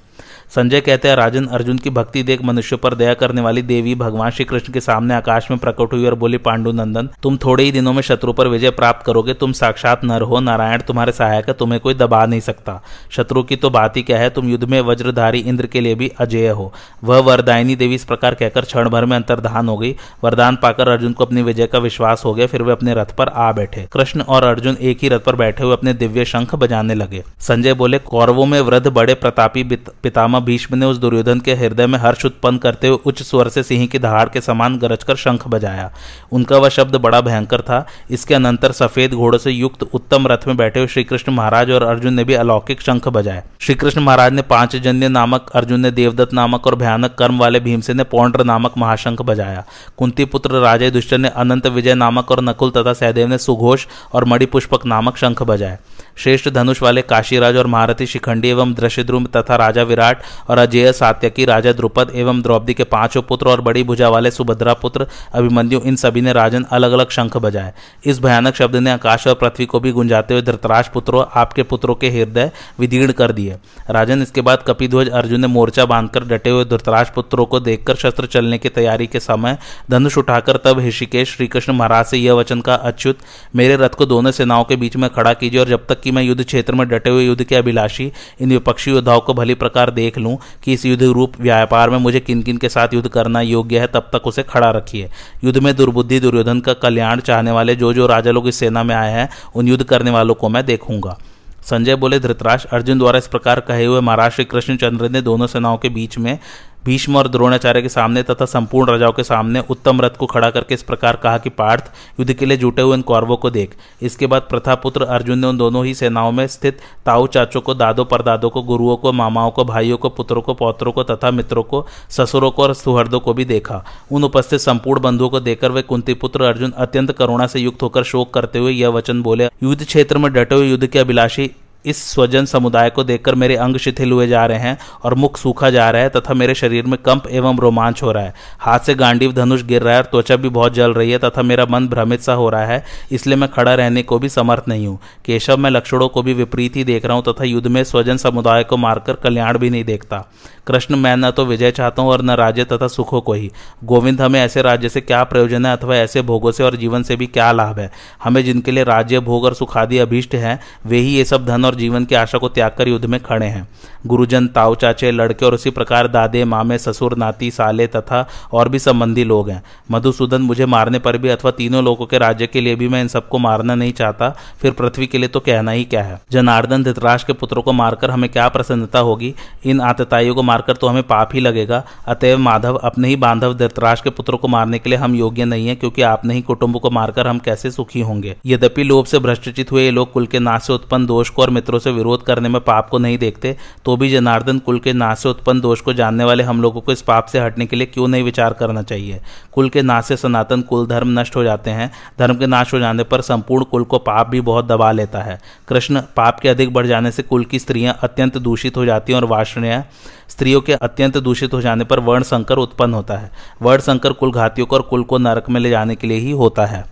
[0.51, 4.31] संजय कहते हैं, राजन, अर्जुन की भक्ति देख मनुष्य पर दया करने वाली देवी भगवान
[4.31, 7.73] श्री कृष्ण के सामने आकाश में प्रकट हुई और बोली, पांडु नंदन, तुम थोड़े ही
[7.73, 11.55] दिनों में शत्रु पर विजय प्राप्त करोगे, तुम साक्षात नर हो, नारायण तुम्हारे सहायक है,
[11.55, 12.81] तुम्हें कोई दबा नहीं सकता।
[13.11, 16.09] शत्रु की तो बात ही क्या है, तुम युद्ध में वज्रधारी इंद्र के लिए भी
[16.19, 16.73] अजय हो।
[17.05, 21.13] वह वरदायनी देवी इस प्रकार कहकर क्षण भर में अंतर्धान हो गई। वरदान पाकर अर्जुन
[21.13, 24.21] को अपनी विजय का विश्वास हो गया, फिर वे अपने रथ पर आ बैठे। कृष्ण
[24.21, 27.99] और अर्जुन एक ही रथ पर बैठे हुए अपने दिव्य शंख बजाने लगे। संजय बोले,
[27.99, 32.59] कौरवों में वृद्ध बड़े प्रतापी पितामह भीष्म ने उस दुर्योधन के हृदय में हर्ष उत्पन्न
[32.59, 35.91] करते हुए उच्च स्वर से सिंह की दहाड़ के समान गरजकर शंख बजाया।
[36.33, 40.57] उनका वह शब्द बड़ा भयंकर था। इसके अनंतर सफ़ेद घोड़ों से युक्त उत्तम रथ में
[40.57, 44.33] बैठे हुए श्री कृष्ण महाराज और अर्जुन ने भी अलौकिक शंख बजाए। श्री कृष्ण महाराज
[44.33, 48.45] ने पाँच जन्य नामक अर्जुन ने देवदत्त नामक और भयानक कर्म वाले भीमसेन ने पौंड्र
[48.45, 49.65] नामक महाशंख बजाया।
[49.97, 54.25] कुंती पुत्र राजे दुष्ट ने अनंत विजय नामक और नकुल तथा सहदेव ने सुघोष और
[54.25, 55.79] मणिपुष्पक नामक शंख बजाए।
[56.17, 61.45] श्रेष्ठ धनुष वाले काशीराज और महारथी शिखंडी एवं दृश्यद्रुम तथा राजा विराट और अजय सात्यकी,
[61.45, 65.97] राजा द्रुपद एवं द्रौपदी के पाँचों पुत्र और बड़ी भुजा वाले सुभद्रा पुत्र अभिमन्यु, इन
[65.97, 67.73] सभी ने राजन अलग अलग शंख बजाए।
[68.05, 71.95] इस भयानक शब्द ने आकाश और पृथ्वी को भी गुंजाते हुए धृतराज पुत्रों, आपके पुत्रों
[71.95, 73.57] के हृदय विदीर्ण कर दिए।
[73.91, 78.27] राजन इसके बाद कपिध्वज, अर्जुन ने मोर्चा बांधकर डटे हुए धृतराज पुत्रों को देखकर शस्त्र
[78.27, 79.59] चलने की तैयारी के समय
[79.91, 83.19] धनुष उठाकर तब ऋषिकेश, श्रीकृष्ण महाराज से यह वचन का अच्युत,
[83.57, 86.23] मेरे रथ को दोनों सेनाओं के बीच में खड़ा कीजिए और जब तक कि मैं
[86.23, 90.19] युद्ध क्षेत्र में डटे हुए युद्ध के अभिलाषी, इन विपक्षी योद्धाओं को भली प्रकार देख
[90.21, 93.79] लूँ कि इस युद्ध रूप व्यापार में मुझे किन किन के साथ युद्ध करना योग्य
[93.79, 95.11] है, तब तक उसे खड़ा रखिए।
[95.45, 98.95] युद्ध में दुर्बुद्धि, दुर्योधन का कल्याण चाहने वाले जो जो राजा लोग इस सेना में
[98.95, 101.19] आए हैं, उन युद्ध करने वालों को मैं देखूँगा।
[101.61, 105.77] संजय बोले धृतराज अर्जुन द्वारा इस प्रकार कहे हुए महाराज श्री कृष्णचंद्र ने दोनों सेनाओं
[105.77, 106.39] के बीच में
[106.85, 110.75] भीष्म और द्रोणाचार्य के सामने तथा संपूर्ण राजाओं के सामने उत्तम रथ को खड़ा करके
[110.75, 111.91] इस प्रकार कहा कि पार्थ,
[112.21, 115.57] युद्ध के लिए जुटे हुए इन कौरवों को देख। इसके बाद प्रथापुत्र अर्जुन ने उन
[115.57, 119.65] दोनों ही सेनाओं में स्थित ताऊ चाचों को, दादो परदादों को, गुरुओं को, मामाओं को,
[119.65, 123.45] भाइयों को, पुत्रों को, पौत्रों को तथा मित्रों को, ससुरों को और सुहृदों को भी
[123.45, 127.83] देखा। उन उपस्थित संपूर्ण बंधुओं को देखकर वे कुंती पुत्र अर्जुन अत्यंत करुणा से युक्त
[127.83, 131.51] होकर शोक करते हुए यह वचन बोले, युद्ध क्षेत्र में डटे हुए युद्ध के अभिलाषी
[131.85, 135.71] इस स्वजन समुदाय को देखकर मेरे अंग शिथिल हुए जा रहे हैं और मुख सूखा
[135.71, 138.95] जा रहा है तथा मेरे शरीर में कंप एवं रोमांच हो रहा है। हाथ से
[138.95, 141.89] गांडीव धनुष गिर रहा है और त्वचा भी बहुत जल रही है तथा मेरा मन
[141.89, 145.57] भ्रमित सा हो रहा है, इसलिए मैं खड़ा रहने को भी समर्थ नहीं हूँ। केशव,
[145.57, 148.77] मैं लक्षणों को भी विपरीत ही देख रहा हूँ तथा युद्ध में स्वजन समुदाय को
[148.77, 150.25] मारकर कल्याण भी नहीं देखता।
[150.67, 153.51] कृष्ण, मैं न तो विजय चाहता हूँ और न राज्य तथा सुखों को ही।
[153.85, 157.17] गोविंद, हमें ऐसे राज्य से क्या प्रयोजन है अथवा ऐसे भोगों से और जीवन से
[157.17, 157.91] भी क्या लाभ है?
[158.25, 161.70] हमें जिनके लिए राज्य, भोग और सुखादि अभीष्ट हैं, वे ही ये सब धन और
[161.75, 163.69] जीवन की आशा को त्याग कर युद्ध में खड़े हैं।
[164.07, 168.79] गुरुजन, ताऊ चाचे, लड़के और उसी प्रकार दादे, मामे, ससुर, नाती, साले तथा और भी
[168.79, 172.75] संबंधी लोग हैं। मधुसूदन, मुझे मारने पर भी अथवा तीनों लोगों के राज्य के लिए
[172.75, 176.03] भी मैं इन सबको मारना नहीं चाहता। फिर पृथ्वी के लिए तो कहना ही क्या
[176.03, 176.21] है?
[176.31, 179.35] जनार्दन धृतराज के पुत्रों को मारकर हमें क्या प्रसन्नता होगी?
[179.65, 184.01] इन आतताइयों को मारकर तो हमें पाप ही लगेगा। अतएव माधव, अपने ही बांधव धृतराज
[184.01, 186.91] के पुत्रों को मारने के लिए हम योग्य नहीं है, क्योंकि आपने ही कुटुंब को
[186.91, 188.37] मारकर हम कैसे सुखी होंगे?
[188.47, 191.51] यद्यपि लोभ से भ्रष्टचित हुए ये लोग कुल के नाश से उत्पन्न दोष को और
[191.61, 195.19] मित्रों से विरोध करने में पाप को नहीं देखते तो भी जनार्दन कुल के नाश
[195.19, 197.87] से उत्पन्न दोष को जानने वाले हम लोगों को इस पाप से हटने के लिए
[197.87, 199.21] क्यों नहीं विचार करना चाहिए?
[199.53, 202.79] कुल के नाश से सनातन कुल धर्म नष्ट हो जाते हैं। धर्म के नाश हो
[202.79, 206.73] जाने पर संपूर्ण कुल को पाप भी बहुत दबा लेता है। कृष्ण पाप के अधिक
[206.73, 209.83] बढ़ जाने से कुल की स्त्रियाँ अत्यंत दूषित हो जाती हैं और वाषणीय
[210.29, 213.31] स्त्रियों के अत्यंत दूषित हो जाने पर वर्ण संकर उत्पन्न होता है।
[213.63, 216.31] वर्ण संकर कुल घातियों को और कुल को नरक में ले जाने के लिए ही
[216.33, 216.85] होता है।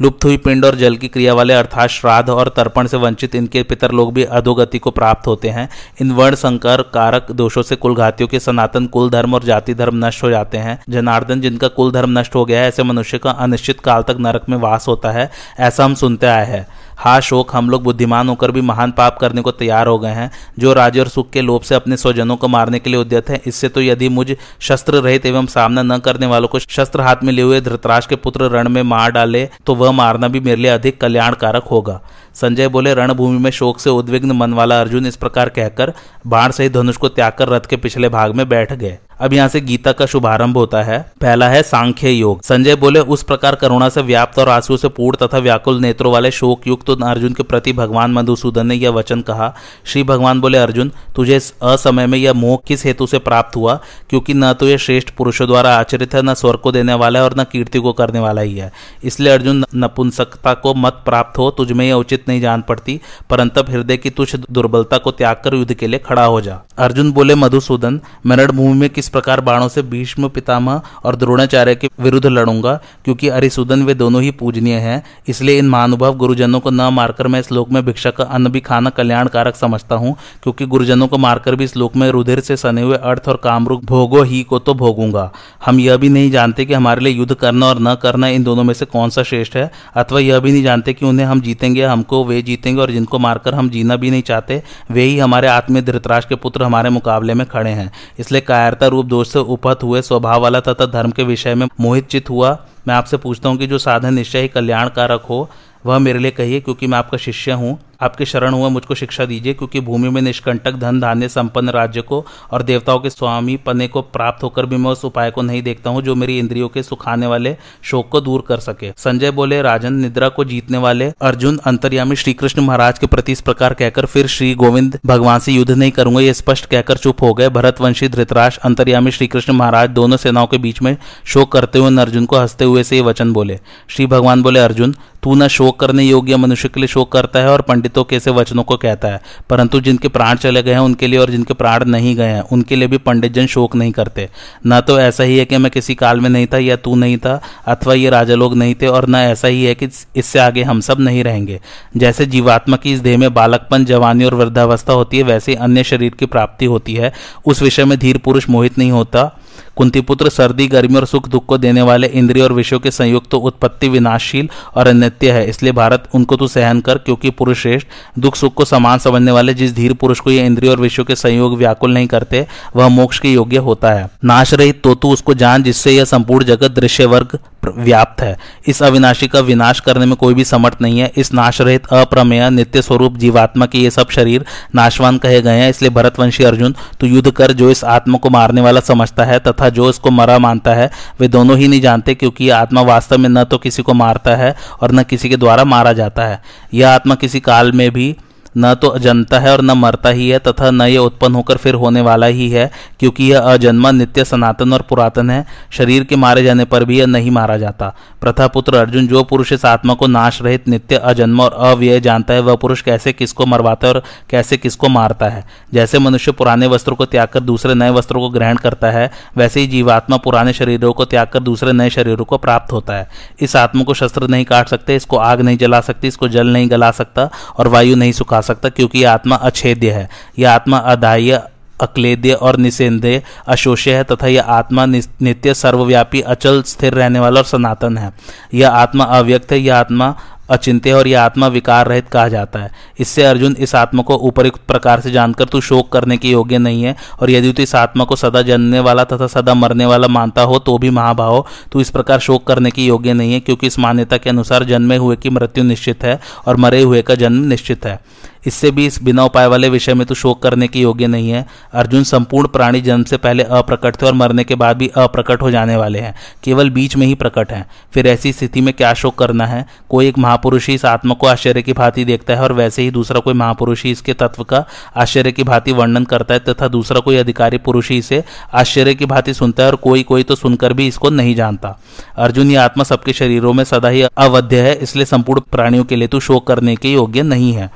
[0.00, 3.62] लुप्त हुई पिंड और जल की क्रिया वाले अर्थात श्राद्ध और तर्पण से वंचित इनके
[3.62, 5.68] पितर लोग भी अधोगति को प्राप्त होते हैं।
[6.00, 10.22] इन वर्ण संकर कारक दोषों से कुलघातियों के सनातन कुल धर्म और जाति धर्म नष्ट
[10.22, 13.80] हो जाते हैं। जनार्दन, जिनका कुल धर्म नष्ट हो गया है, ऐसे मनुष्य का अनिश्चित
[13.80, 15.30] काल तक नरक में वास होता है,
[15.60, 16.66] ऐसा हम सुनते आए हैं।
[16.98, 20.30] हा शोक हम लोग बुद्धिमान होकर भी महान पाप करने को तैयार हो गए हैं,
[20.58, 23.40] जो राज्य और सुख के लोभ से अपने स्वजनों को मारने के लिए उद्यत है।
[23.46, 24.26] इससे तो यदि मुझ
[24.60, 28.16] शस्त्र रहित एवं सामना न करने वालों को शस्त्र हाथ में लिए हुए धृतराज के
[28.16, 32.00] पुत्र रण में मार डाले तो वह मारना भी मेरे लिए अधिक कल्याणकारक होगा।
[32.34, 35.92] संजय बोले, रणभूमि में शोक से उद्विग्न मन वाला अर्जुन इस प्रकार कहकर
[36.26, 39.48] बाण सहित धनुष को त्याग कर रथ के पिछले भाग में बैठ गए। अब यहाँ
[39.48, 43.88] से गीता का शुभारंभ होता है। पहला है सांख्य योग। संजय बोले, उस प्रकार करुणा
[43.88, 47.42] से व्याप्त और आँसू से पूर्ण तथा व्याकुल नेत्रों वाले शोक युक्त तो अर्जुन के
[47.42, 52.32] प्रति भगवान मधुसूदन ने यह वचन कहा। श्री भगवान बोले, अर्जुन, तुझे असमय में यह
[52.32, 53.80] मोह किस हेतु से प्राप्त हुआ?
[54.10, 57.24] क्योंकि न तो यह श्रेष्ठ पुरुषों द्वारा आचरित है, न स्वर्ग को देने वाला है
[57.24, 58.72] और न कीर्ति को करने वाला ही है।
[59.04, 63.00] इसलिए अर्जुन, नपुंसकता को मत प्राप्त हो, तुझ में यह उचित नहीं जान पड़ती।
[63.30, 67.12] परंतु हृदय की तुझ दुर्बलता को त्याग कर युद्ध के लिए खड़ा हो जा। अर्जुन
[67.12, 72.26] बोले, मधुसूदन, मेरठ भूमि में किस प्रकार बाणों से भीष्म, पितामह और द्रोणाचार्य के विरुद्ध
[72.26, 77.26] लड़ूँगा, क्योंकि अरिसुदन वे दोनों ही पूजनीय हैं। इसलिए इन महानुभाव गुरुजनों को न मारकर
[77.26, 81.18] मैं इस लोक में भिक्षा का अन्न भी खाना कल्याणकारक समझता हूँ, क्योंकि गुरुजनों को
[81.18, 84.58] मारकर भी इस लोक में रुधिर से सने हुए अर्थ और कामरूप भोगो ही को
[84.58, 85.30] तो भोगूँगा।
[85.66, 88.64] हम यह भी नहीं जानते कि हमारे लिए युद्ध करना और न करना इन दोनों
[88.64, 91.84] में से कौन सा श्रेष्ठ है, अथवा यह भी नहीं जानते कि उन्हें हम जीतेंगे
[91.84, 95.82] हमको वे जीतेंगे और जिनको मारकर हम जीना भी नहीं चाहते, वे ही हमारे आत्मीय
[95.82, 100.02] धृतराज के पुत्र हमारे मुकाबले में खड़े हैं। इसलिए कायरता रूप दोष से उपहत हुए
[100.02, 102.56] स्वभाव वाला तथा धर्म के विषय में मोहित चित हुआ।
[102.88, 105.48] मैं आपसे पूछता हूँ कि जो साधन निश्चय ही कल्याणकारक हो,
[105.86, 109.54] वह मेरे लिए कहिए, क्योंकि मैं आपका शिष्य हूँ। आपके शरण हुआ, मुझको शिक्षा दीजिए,
[109.54, 114.02] क्योंकि भूमि में निष्कंटक, धन धान्य संपन्न राज्य को और देवताओं के स्वामी पने को
[114.02, 117.26] प्राप्त होकर भी मैं उस उपाय को नहीं देखता हूँ, जो मेरी इंद्रियों के सुखाने
[117.26, 122.16] वाले शोक को दूर कर सके। संजय बोले, राजन, निद्रा को जीतने वाले अर्जुन, अंतर्यामी
[122.16, 125.90] श्री कृष्ण महाराज के प्रति इस प्रकार कहकर फिर श्री गोविंद भगवान से युद्ध नहीं
[125.90, 130.46] करूँगा, ये स्पष्ट कहकर चुप हो गए। भरतवंशी, धृतराज, अंतर्यामी श्री कृष्ण महाराज दोनों सेनाओं
[130.46, 134.06] के बीच में शोक करते हुए अर्जुन को हँसते हुए से ये वचन बोले। श्री
[134.06, 137.60] भगवान बोले, अर्जुन, तू न शोक करने योग्य मनुष्य के लिए शोक करता है और
[137.60, 139.20] पंडितों के ऐसे वचनों को कहता है।
[139.50, 142.76] परंतु जिनके प्राण चले गए हैं उनके लिए और जिनके प्राण नहीं गए हैं, उनके
[142.76, 144.28] लिए भी पंडित जन शोक नहीं करते।
[144.66, 147.18] न तो ऐसा ही है कि मैं किसी काल में नहीं था या तू नहीं
[147.18, 150.62] था, अथवा ये राजा लोग नहीं थे, और न ऐसा ही है कि इससे आगे
[150.62, 151.60] हम सब नहीं रहेंगे।
[151.96, 156.10] जैसे जीवात्मा की इस देह में बालकपन, जवानी और वृद्धावस्था होती है, वैसे अन्य शरीर
[156.10, 157.12] की प्राप्ति होती है।
[157.46, 159.40] उस विषय में धीर पुरुष मोहित नहीं होता।
[159.76, 163.38] कुंतीपुत्र, सर्दी, गर्मी और सुख दुख को देने वाले इंद्रिय और विषयों के संयुक्त तो
[163.38, 167.86] उत्पत्ति विनाशशील और अनित्य है। इसलिए भारत, उनको तो सहन कर, क्योंकि पुरुष श्रेष्ठ,
[168.18, 171.16] दुख सुख को समान समझने वाले जिस धीर पुरुष को ये इंद्रिय और विषयों के
[171.16, 175.34] संयोग व्याकुल नहीं करते, वह मोक्ष के योग्य होता है। नाश रहित तो तू उसको
[175.34, 177.38] जान, जिससे यह संपूर्ण जगत दृश्य वर्ग
[177.76, 178.36] व्याप्त है।
[178.68, 182.50] इस अविनाशी का विनाश करने में कोई भी समर्थ नहीं है। इस नाश रहित अप्रमेय,
[182.50, 187.06] नित्य स्वरूप, जीवात्मा के ये सब शरीर नाशवान कहे गए हैं। इसलिए भरतवंशी अर्जुन, तू
[187.06, 190.74] युद्ध कर, जो इस आत्मा को मारने वाला समझता है, तथा जो इसको मरा मानता
[190.74, 194.34] है, वे दोनों ही नहीं जानते क्योंकि आत्मा वास्तव में न तो किसी को मारता
[194.36, 196.42] है और न किसी के द्वारा मारा जाता है।
[196.74, 198.16] यह आत्मा किसी काल में भी
[198.56, 201.74] न तो अजंता है और न मरता ही है, तथा न यह उत्पन्न होकर फिर
[201.74, 206.42] होने वाला ही है, क्योंकि यह अजन्मा, नित्य, सनातन और पुरातन है। शरीर के मारे
[206.42, 210.06] जाने पर भी यह नहीं मारा जाता। प्रथा पुत्र अर्जुन, जो पुरुष इस आत्मा को
[210.06, 214.02] नाश रहित नित्य, अजन्म और अव्यय जानता है, वह पुरुष कैसे किसको मरवाता है और
[214.30, 215.44] कैसे किसको मारता है?
[215.74, 219.60] जैसे मनुष्य पुराने वस्त्रों को त्याग कर दूसरे नए वस्त्रों को ग्रहण करता है, वैसे
[219.60, 223.08] ही जीवात्मा पुराने शरीरों को त्याग कर दूसरे नए शरीरों को प्राप्त होता है।
[223.40, 226.70] इस आत्मा को शस्त्र नहीं काट सकते, इसको आग नहीं जला सकती, इसको जल नहीं
[226.70, 231.42] गला सकता और वायु नहीं सुखा सकता क्योंकि यह आत्मा अछेद्य है। यह आत्मा अदाह्य,
[231.80, 237.46] अक्लेद्य और निषेध्य अशोष्य है तथा यह आत्मा नित्य, सर्वव्यापी, अचल, स्थिर रहने वाला और
[237.46, 238.12] सनातन है।
[238.54, 240.14] यह आत्मा अव्यक्त है, यह आत्मा
[240.50, 244.60] अचिंत्य और यह आत्मा विकार रहित कहा जाता है। इससे अर्जुन इस आत्मा को उपयुक्त
[244.68, 248.04] प्रकार से जानकर तू शोक करने के योग्य नहीं है और यदि तू इस आत्मा
[248.04, 251.90] को सदा जन्मने वाला तथा सदा मरने वाला मानता हो तो भी महाभाव तू इस
[251.90, 255.30] प्रकार शोक करने के योग्य नहीं है क्योंकि इस मान्यता के अनुसार जन्मे हुए की
[255.30, 257.98] मृत्यु निश्चित है और मरे हुए का जन्म निश्चित है।
[258.46, 261.44] इससे भी इस बिना उपाय वाले विषय में तो शोक करने के योग्य नहीं है।
[261.74, 265.50] अर्जुन संपूर्ण प्राणी जन्म से पहले अप्रकट थे और मरने के बाद भी अप्रकट हो
[265.50, 269.18] जाने वाले हैं। केवल बीच में ही प्रकट हैं। फिर ऐसी स्थिति में क्या शोक
[269.18, 269.64] करना है?
[269.90, 272.90] कोई एक महापुरुष ही इस आत्मा को आश्चर्य की भांति देखता है और वैसे ही
[272.90, 274.64] दूसरा कोई महापुरुष ही इसके तत्व का
[274.96, 278.22] आश्चर्य की भांति वर्णन करता है तथा दूसरा कोई अधिकारी पुरुष ही इसे
[278.54, 281.78] आश्चर्य की भांति सुनता है और कोई कोई तो सुनकर भी इसको नहीं जानता।
[282.16, 286.08] अर्जुन ये आत्मा सबके शरीरों में सदा ही अवध्य है, इसलिए संपूर्ण प्राणियों के लिए
[286.08, 287.70] तो शोक करने के योग्य नहीं है।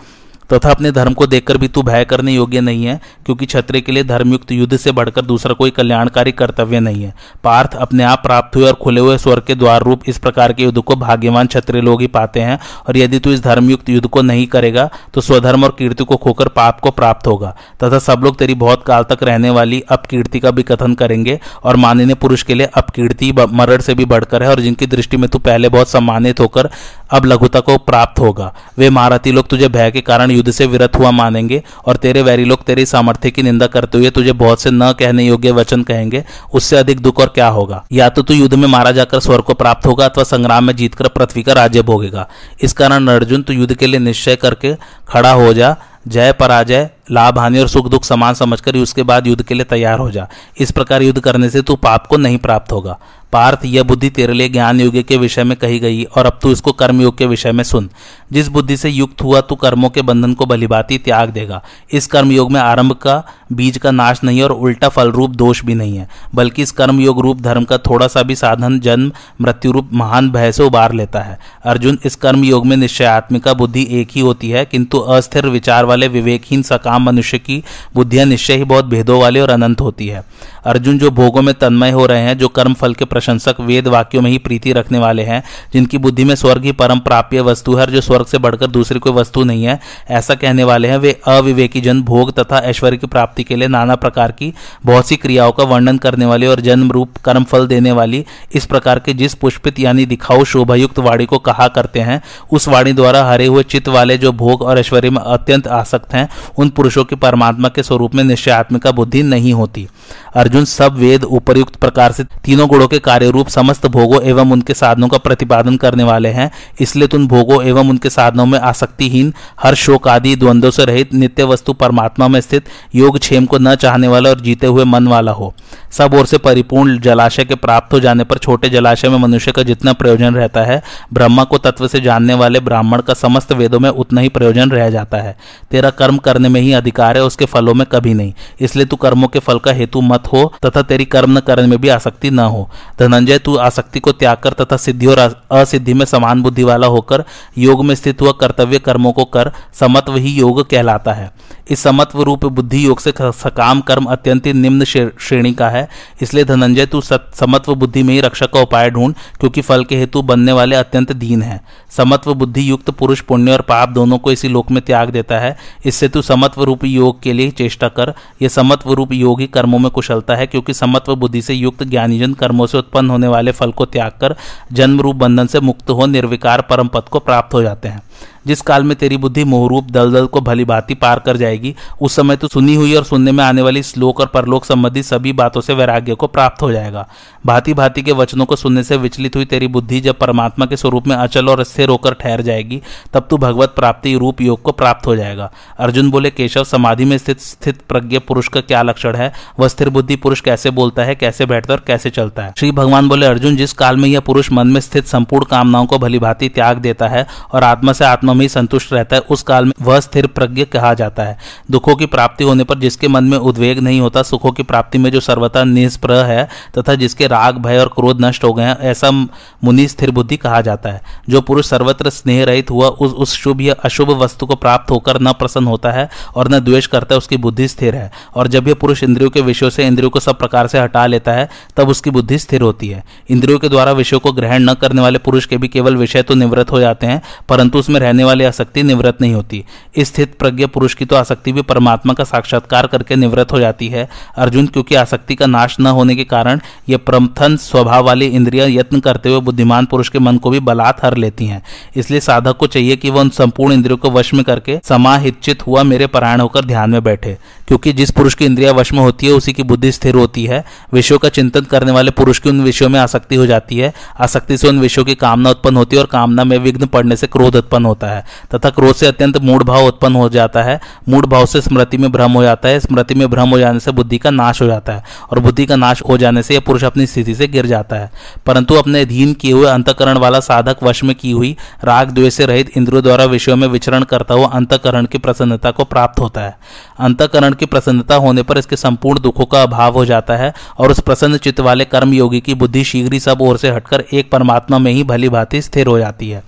[0.52, 3.92] तथा अपने धर्म को देखकर भी तू भय करने योग्य नहीं है, क्योंकि क्षत्रिय के
[3.92, 8.56] लिए धर्मयुक्त युद्ध से बढ़कर दूसरा कोई कल्याणकारी कर्तव्य नहीं है। पार्थ अपने आप प्राप्त
[8.56, 11.82] हुए और खुले हुए स्वर के द्वार रूप इस प्रकार के युद्ध को भाग्यवान क्षत्रिय
[11.82, 12.58] लोग ही पाते हैं,
[12.88, 16.48] और यदि तू इस धर्मयुक्त युद्ध को नहीं करेगा तो स्वधर्म और कीर्ति को खोकर
[16.50, 20.50] पाप को प्राप्त होगा। तथा सब लोग तेरी बहुत काल तक रहने वाली अपकीर्ति का
[20.50, 24.60] भी कथन करेंगे, और माननीय पुरुष के लिए अपकीर्ति मरण से भी बढ़कर है, और
[24.60, 26.70] जिनकी दृष्टि में तू पहले बहुत सम्मानित होकर
[27.10, 30.96] अब लघुता को प्राप्त होगा। वे महारथी लोग तुझे भय के कारण युद्ध से विरत
[30.96, 34.70] हुआ मानेंगे और तेरे वैरी लोग तेरी सामर्थ्य की निंदा करते हुए तुझे बहुत से
[34.72, 36.24] न कहने योग्य वचन कहेंगे,
[36.54, 37.84] उससे अधिक दुख और क्या होगा?
[37.92, 41.08] या तो तू युद्ध में मारा जाकर स्वर्ग को प्राप्त होगा अथवा संग्राम में जीतकर
[41.08, 42.28] पृथ्वी का राज्य भोगेगा।
[42.62, 44.74] इस कारण अर्जुन, तू युद्ध के लिए निश्चय करके
[45.08, 45.76] खड़ा हो जा।
[46.08, 49.98] जय पराजय, लाभ हानि और सुख दुख समान समझकर उसके बाद युद्ध के लिए तैयार
[49.98, 52.98] हो जा। इस प्रकार युद्ध करने से तू पाप को नहीं प्राप्त होगा।
[53.32, 56.52] पार्थ, यह बुद्धि तेरे लिए ज्ञान योग के विषय में कही गई, और अब तू
[56.52, 57.90] इसको कर्म योग के विषय में सुन।
[58.32, 61.62] जिस बुद्धि से युक्त हुआ, तू कर्मों के बंधन को भलीभांति त्याग देगा।
[61.92, 65.64] इस कर्म योग में आरंभ का बीज का नाश नहीं और उल्टा फल रूप दोष
[65.64, 69.12] भी नहीं है, बल्कि इस कर्म योग रूप धर्म का थोड़ा सा भी साधन, जन्म
[69.40, 73.86] मृत्यु रूप महान भय से उबार लेता है। अर्जुन, इस कर्म योग में निश्चयात्मिका बुद्धि
[73.90, 77.62] एक ही होती है, किंतु अस्थिर विचार वाले, विवेकहीन, सकाम मनुष्य की
[77.94, 80.24] बुद्धियाँ निश्चय ही बहुत भेदों वाली और अनंत होती है।
[80.66, 84.22] अर्जुन, जो भोगों में तन्मय हो रहे हैं, जो कर्म फल के प्रशंसक वेद वाक्यों
[84.22, 87.86] में ही प्रीति रखने वाले हैं, जिनकी बुद्धि में स्वर्ग ही परम प्राप्य वस्तु है
[87.86, 89.78] जो स्वर्ग से बढ़कर दूसरी कोई वस्तु नहीं है,
[90.10, 93.96] ऐसा कहने वाले हैं, वे अविवेकी जन भोग तथा ऐश्वर्य की प्राप्ति के लिए नाना
[93.96, 94.52] प्रकार की
[94.86, 98.66] बहुत सी क्रियाओं का वर्णन करने वाली और जन्म रूप कर्म फल देने वाली इस
[98.66, 102.20] प्रकार के जिस पुष्पित यानी दिखाऊ शोभायुक्त वाणी को कहा करते हैं,
[102.52, 106.28] उस वाणी द्वारा हरे हुए चित्त वाले जो भोग और ऐश्वर्य में अत्यंत आसक्त हैं,
[106.58, 109.88] उन पुरुषों की परमात्मा के स्वरूप में निश्चयात्मिका बुद्धि नहीं होती।
[110.34, 114.74] अर्जुन सब वेद उपर्युक्त प्रकार से तीनों गुणों के कार्य रूप समस्त भोगों एवं उनके
[114.74, 119.74] साधनों का प्रतिपादन करने वाले हैं, इसलिए तुम भोगों एवं उनके साधनों में आसक्तिहीन, हर
[119.76, 124.08] शोक आदि द्वंद्वों से रहित नित्य वस्तु परमात्मा में स्थित योग क्षेम को न चाहने
[124.08, 125.52] वाला और जीते हुए मन वाला हो।
[125.92, 129.62] सब ओर से परिपूर्ण जलाशय के प्राप्त हो जाने पर छोटे जलाशय में मनुष्य का
[129.62, 133.88] जितना प्रयोजन रहता है, ब्रह्मा को तत्व से जानने वाले ब्राह्मण का समस्त वेदों में
[133.90, 135.36] उतना ही प्रयोजन रह जाता है।
[135.70, 139.28] तेरा कर्म करने में ही अधिकार है, उसके फलों में कभी नहीं। इसलिए तू कर्मों
[139.28, 142.38] के फल का हेतु मत हो, तथा तेरी कर्म न करने में भी आसक्ति न
[142.40, 142.68] हो।
[143.00, 145.18] धनंजय, तू आसक्ति को त्याग कर तथा सिद्धि और
[145.52, 147.24] असिद्धि में समान बुद्धि वाला होकर
[147.58, 151.30] योग में स्थित हुआ कर्तव्य कर्मों को कर, समत्व ही योग कहलाता है।
[151.70, 155.88] इस समत्व रूप बुद्धि योग से सकाम कर्म अत्यंत निम्न श्रेणी का है।
[156.22, 160.22] इसलिए धनंजय, तू समत्व बुद्धि में ही रक्षक का उपाय ढूंढ, क्योंकि फल के हेतु
[160.22, 161.60] बनने वाले अत्यंत दीन है।
[161.90, 165.56] समत्व बुद्धि युक्त पुरुष, पुण्य और पाप दोनों को इसी लोक में त्याग देता है।
[165.86, 169.78] इससे तू समत्व रूप योग के लिए चेष्टा कर। यह समत्व रूप योग ही कर्मों
[169.78, 173.72] में कुशलता है, क्योंकि समत्व बुद्धि से युक्त ज्ञानीजन कर्मों से उत्पन्न होने वाले फल
[173.72, 174.34] को त्याग कर
[174.72, 178.02] जन्म रूप बंधन से मुक्त हो निर्विकार परम पद को प्राप्त हो जाते हैं।
[178.46, 182.36] जिस काल में तेरी बुद्धि मोहरूप दलदल को भली भांति पार कर जाएगी, उस समय
[182.36, 185.74] तो सुनी हुई और सुनने में आने वाली श्लोक और परलोक संबंधी सभी बातों से
[185.74, 187.08] वैराग्य को प्राप्त हो जाएगा।
[187.46, 191.06] भांति भांति के वचनों को सुनने से विचलित हुई तेरी बुद्धि जब परमात्मा के स्वरूप
[191.06, 195.06] में अचल और स्थिर होकर ठहर जाएगी, तब तू भगवत प्राप्ति रूप योग को प्राप्त
[195.06, 199.32] हो जाएगा। अर्जुन बोले, केशव, समाधि में स्थित स्थित प्रज्ञ पुरुष का क्या लक्षण है?
[199.58, 202.54] वह स्थिर बुद्धि पुरुष कैसे बोलता है, कैसे बैठता और कैसे चलता है?
[202.58, 205.98] श्री भगवान बोले, अर्जुन, जिस काल में यह पुरुष मन में स्थित संपूर्ण कामनाओं को
[205.98, 209.64] भली भांति त्याग देता है और आत्मा से आत्मा में संतुष्ट रहता है, उस काल
[209.64, 211.38] में वह स्थिर प्रज्ञ कहा जाता है।
[211.70, 215.10] दुखों की प्राप्ति होने पर जिसके मन में उद्वेग नहीं होता, सुखों की प्राप्ति में
[215.12, 219.10] जो सर्वथा निष्प्रह है तथा जिसके राग, भय और क्रोध नष्ट हो गए हैं, ऐसा
[219.10, 223.60] मुनि स्थिर बुद्धि कहा जाता है। जो पुरुष सर्वत्र स्नेह रहित हुआ, उस उस शुभ
[223.60, 227.18] या अशुभ वस्तु को प्राप्त होकर न प्रसन्न होता है और न द्वेष करता है,
[227.18, 230.38] उसकी बुद्धि स्थिर है। और जब यह पुरुष इंद्रियों के विषयों से, इंद्रियों को सब
[230.38, 234.20] प्रकार से हटा लेता है, तब उसकी बुद्धि स्थिर होती है। इंद्रियों के द्वारा विषयों
[234.20, 237.20] को ग्रहण न करने वाले पुरुष के भी केवल विषय तो निवृत्त हो जाते हैं,
[237.48, 239.64] परंतु उसमें रहने वाली आसक्ति निवृत्त नहीं होती।
[239.98, 244.08] स्थित प्रज्ञ पुरुष की तो आसक्ति भी परमात्मा का साक्षात्कार करके निवृत्त हो जाती है।
[244.36, 249.00] अर्जुन, क्योंकि आसक्ति का नाश न होने के कारण ये प्रमथन स्वभाव वाली इंद्रिया यत्न
[249.00, 251.62] करते हुए बुद्धिमान पुरुष के मन को भी बलात् हर लेती हैं।
[251.96, 255.82] इसलिए साधक को चाहिए कि वह उन संपूर्ण इंद्रियों को वश में करके समाहित हुआ
[255.82, 259.32] मेरे पारायण होकर ध्यान में बैठे। क्योंकि जिस पुरुष की इंद्रिया वश में होती है,
[259.32, 262.88] उसी की बुद्धि स्थिर होती है। विषयों का चिंतन करने वाले पुरुष की उन विषयों
[262.88, 266.08] में आसक्ति हो जाती है। आसक्ति से उन विषयों की कामना उत्पन्न होती है और
[266.08, 268.09] कामना में विघ्न पड़ने से क्रोध उत्पन्न होता है।
[268.54, 272.12] तथा क्रोध से अत्यंत मूड भाव उत्पन्न हो जाता है। मूड भाव से स्मृति में
[272.12, 274.92] भ्रम हो जाता है। स्मृति में भ्रम हो जाने से बुद्धि का नाश हो जाता
[274.92, 277.96] है और बुद्धि का नाश हो जाने से यह पुरुष अपनी स्थिति से गिर जाता
[277.96, 278.10] है।
[278.46, 282.46] परंतु अपने अधीन किए हुए अंतकरण वाला साधक वश में की हुई राग द्वेष से
[282.46, 286.58] रहित इंद्रियों द्वारा विषयों में विचरण करता हुआ अंतकरण की प्रसन्नता को प्राप्त होता है।
[286.98, 291.00] अंतकरण की प्रसन्नता होने पर इसके संपूर्ण दुखों का अभाव हो जाता है और उस
[291.00, 294.78] प्रसन्न चित्त वाले कर्म योगी की बुद्धि शीघ्र ही सब ओर से हटकर एक परमात्मा
[294.78, 296.42] में ही भली भांति स्थिर हो जाती है।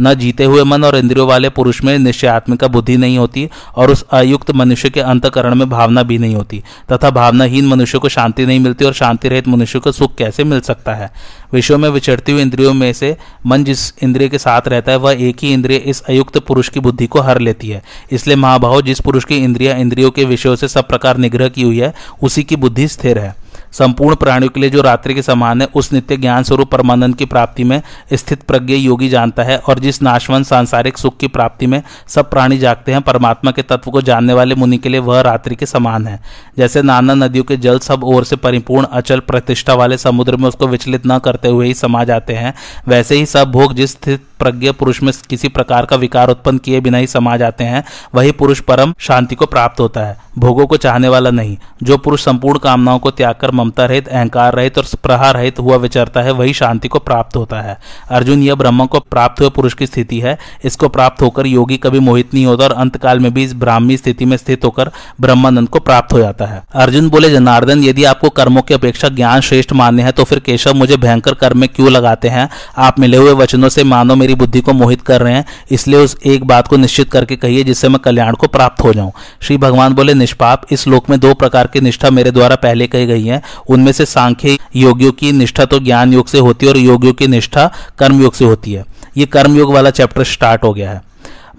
[0.00, 4.02] न जीते हुए मन और इंद्रियों वाले पुरुष में निश्चयात्मिका बुद्धि नहीं होती और उस
[4.12, 8.60] अयुक्त मनुष्य के अंतकरण में भावना भी नहीं होती, तथा भावनाहीन मनुष्य को शांति नहीं
[8.60, 11.10] मिलती और शांति रहित मनुष्य को सुख कैसे मिल सकता है?
[11.52, 13.16] विषयों में विचरती हुई इंद्रियों में से
[13.46, 16.80] मन जिस इंद्रिय के साथ रहता है, वह एक ही इंद्रिय इस अयुक्त पुरुष की
[16.80, 20.68] बुद्धि को हर लेती है। इसलिए महाभाव जिस पुरुष की इंद्रिया इंद्रियों के विषयों से
[20.68, 23.34] सब प्रकार निग्रह की हुई है, उसी की बुद्धि स्थिर है।
[23.72, 27.24] संपूर्ण प्राणियों के लिए जो रात्रि के समान है, उस नित्य ज्ञान स्वरूप परमानंद की
[27.24, 27.80] प्राप्ति में
[28.12, 32.58] स्थित प्रज्ञ योगी जानता है और जिस नाशवन सांसारिक सुख की प्राप्ति में सब प्राणी
[32.58, 36.06] जागते हैं, परमात्मा के तत्व को जानने वाले मुनि के लिए वह रात्रि के समान
[36.06, 36.20] है।
[36.58, 40.66] जैसे नाना नदियों के जल सब ओर से परिपूर्ण, अचल प्रतिष्ठा वाले समुद्र में उसको
[40.66, 42.54] विचलित न करते हुए ही समा जाते हैं,
[42.88, 46.80] वैसे ही सब भोग जिस स्थित प्रज्ञ पुरुष में किसी प्रकार का विकार उत्पन्न किए
[46.80, 50.76] बिना ही समा जाते हैं, वही पुरुष परम शांति को प्राप्त होता है, भोगों को
[50.76, 54.84] चाहने वाला नहीं। जो पुरुष संपूर्ण कामनाओं को त्याग कर ममता रहित, अहंकार रहित और
[55.02, 57.76] प्रहार रहित हुआ विचरता है, वही शांति को प्राप्त होता है।
[58.10, 61.98] अर्जुन, यह ब्रह्म को प्राप्त हुए पुरुष की स्थिति है। इसको प्राप्त होकर योगी कभी
[62.00, 65.78] मोहित नहीं होता और अंतकाल में भी इस ब्राह्मी स्थिति में स्थित होकर ब्रह्मानंद को
[65.80, 70.02] प्राप्त हो जाता है। अर्जुन बोले, जनार्दन, यदि आपको कर्मों की अपेक्षा ज्ञान श्रेष्ठ मान्य
[70.02, 72.48] है तो फिर केशव मुझे भयंकर कर्म में क्यों लगाते हैं?
[72.78, 76.16] आप मिले हुए वचनों से मानो मेरी बुद्धि को मोहित कर रहे हैं, इसलिए उस
[76.26, 79.12] एक बात को निश्चित करके कहिए जिससे मैं कल्याण को प्राप्त हो जाऊँ।
[79.42, 83.06] श्री भगवान बोले, निष्पाप, इस लोक में दो प्रकार की निष्ठा मेरे द्वारा पहले कही
[83.06, 86.78] गई है। उनमें से सांख्य योगियों की निष्ठा तो ज्ञान योग से होती है और
[86.78, 88.84] योगियों की निष्ठा कर्मयोग से होती है।
[89.16, 91.02] ये कर्मयोग वाला चैप्टर स्टार्ट हो गया है।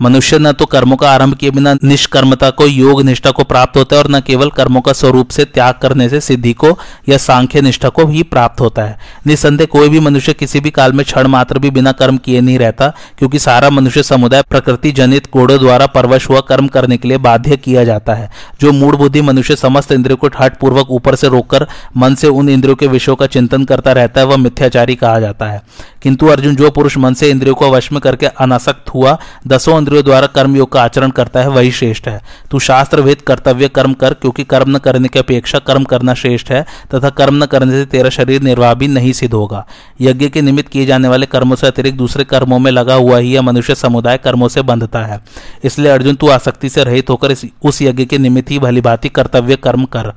[0.02, 3.96] मनुष्य न तो कर्मों का आरंभ किए बिना निष्कर्मता को, योग निष्ठा को प्राप्त होता
[3.96, 7.62] है और न केवल कर्मों का स्वरूप से त्याग करने से सिद्धि को या सांख्य
[7.62, 11.28] निष्ठा को ही प्राप्त होता है। निसंदेह कोई भी मनुष्य किसी भी काल में क्षण
[11.28, 15.86] मात्र भी बिना कर्म किए नहीं रहता, क्योंकि सारा मनुष्य समुदाय प्रकृति जनित कोड़ों द्वारा
[15.86, 18.30] परवश हुआ कर्म करने के लिए बाध्य किया जाता है।
[18.62, 22.50] जो मूड बुद्धि मनुष्य समस्त इंद्रियों को हट पूर्वक ऊपर से रोककर मन से उन
[22.50, 25.62] इंद्रियों के विषयों का चिंतन करता रहता है, वह मिथ्याचारी कहा जाता है।
[26.02, 30.06] किंतु अर्जुन जो पुरुष मन से इंद्रियों को वश में करके अनासक्त हुआ, दसों इंद्रियों
[30.06, 32.22] द्वारा कर्मयोग का आचरण करता है, वही श्रेष्ठ है।
[32.52, 36.52] तू शास्त्र, वेद, कर्तव्य, कर्म कर, क्योंकि कर्म न करने की अपेक्षा कर्म करना श्रेष्ठ
[36.52, 39.66] है, तथा कर्म न करने से तेरा शरीर निर्वाह भी नहीं सिद्ध होगा।
[40.02, 43.34] यज्ञ के निमित्त किए जाने वाले कर्मों से अतिरिक्त दूसरे कर्मों में लगा हुआ ही
[43.34, 45.20] यह मनुष्य समुदाय कर्मों से बंधता है।
[45.64, 49.56] इसलिए अर्जुन, तू आसक्ति से रहित होकर उस यज्ञ के निमित्त ही भली भांति कर्तव्य,
[49.56, 50.14] कर्म कर।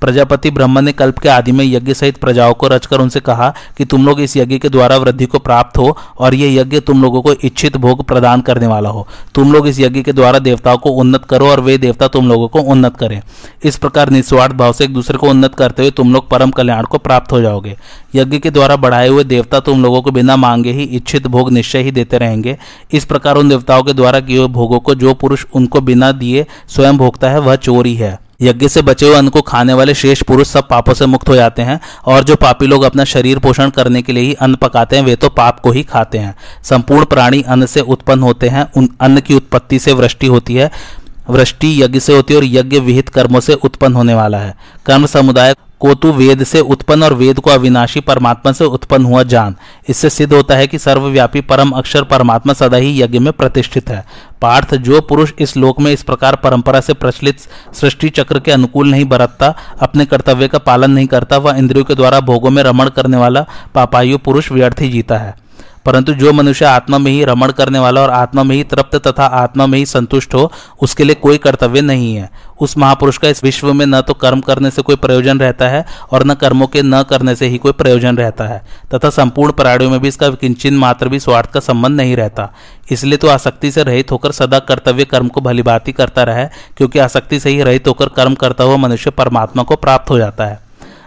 [0.00, 3.84] प्रजापति ब्रह्म ने कल्प के आदि में यज्ञ सहित प्रजाओं को रचकर उनसे कहा कि
[3.84, 7.22] तुम लोग इस यज्ञ के द्वारा वृद्धि को प्राप्त हो और ये यज्ञ तुम लोगों
[7.22, 10.90] को इच्छित भोग प्रदान करने वाला हो। तुम लोग इस यज्ञ के द्वारा देवताओं को
[10.90, 13.20] उन्नत करो और वे देवता तुम लोगों को उन्नत करें।
[13.64, 16.84] इस प्रकार निस्वार्थ भाव से एक दूसरे को उन्नत करते हुए तुम लोग परम कल्याण
[16.84, 17.76] को प्राप्त हो जाओगे।
[18.14, 21.82] यज्ञ के द्वारा बढ़ाए हुए देवता तुम लोगों को बिना मांगे ही इच्छित भोग निश्चय
[21.82, 22.56] ही देते रहेंगे।
[22.92, 26.46] इस प्रकार उन देवताओं के द्वारा किए हुए भोगों को जो पुरुष उनको बिना दिए
[26.68, 30.22] स्वयं भोगता है, वह चोरी है। यज्ञ से बचे हुए अन्न को खाने वाले शेष
[30.22, 33.70] पुरुष सब पापों से मुक्त हो जाते हैं और जो पापी लोग अपना शरीर पोषण
[33.70, 37.04] करने के लिए ही अन्न पकाते हैं, वे तो पाप को ही खाते हैं। संपूर्ण
[37.04, 40.70] प्राणी अन्न से उत्पन्न होते हैं, उन अन्न की उत्पत्ति से वृष्टि होती है।
[41.30, 44.54] वृष्टि यज्ञ से होती है और यज्ञ विहित कर्मों से उत्पन्न होने वाला है।
[44.86, 49.22] कर्म समुदाय को तू वेद से उत्पन्न और वेद को अविनाशी परमात्मा से उत्पन्न हुआ
[49.22, 49.56] जान
[49.88, 54.04] इससे सिद्ध होता है कि सर्वव्यापी परम अक्षर परमात्मा सदा ही यज्ञ में प्रतिष्ठित है।
[54.42, 57.40] पार्थ, जो पुरुष इस लोक में इस प्रकार परंपरा से प्रचलित
[57.74, 61.94] सृष्टि चक्र के अनुकूल नहीं बरतता, अपने कर्तव्य का पालन नहीं करता, वह इंद्रियों के
[61.94, 65.45] द्वारा भोगों में रमण करने वाला पापायु पुरुष व्यर्थ ही जीता है।
[65.86, 69.26] परंतु जो मनुष्य आत्मा में ही रमण करने वाला और आत्मा में ही तृप्त तथा
[69.26, 70.50] आत्मा में ही संतुष्ट हो,
[70.82, 74.40] उसके लिए कोई कर्तव्य नहीं है। उस महापुरुष का इस विश्व में न तो कर्म
[74.40, 77.72] करने से कोई प्रयोजन रहता है और न कर्मों के न करने से ही कोई
[77.72, 78.62] प्रयोजन रहता है।
[78.94, 82.52] तथा संपूर्ण प्राणियों में भी इसका किंचन मात्र भी स्वार्थ का संबंध नहीं रहता।
[82.90, 86.46] इसलिए तो आसक्ति से रहित होकर सदा कर्तव्य कर्म को भली करता रहे,
[86.76, 90.44] क्योंकि आसक्ति से ही रहित होकर कर्म करता हुआ मनुष्य परमात्मा को प्राप्त हो जाता
[90.44, 90.65] है।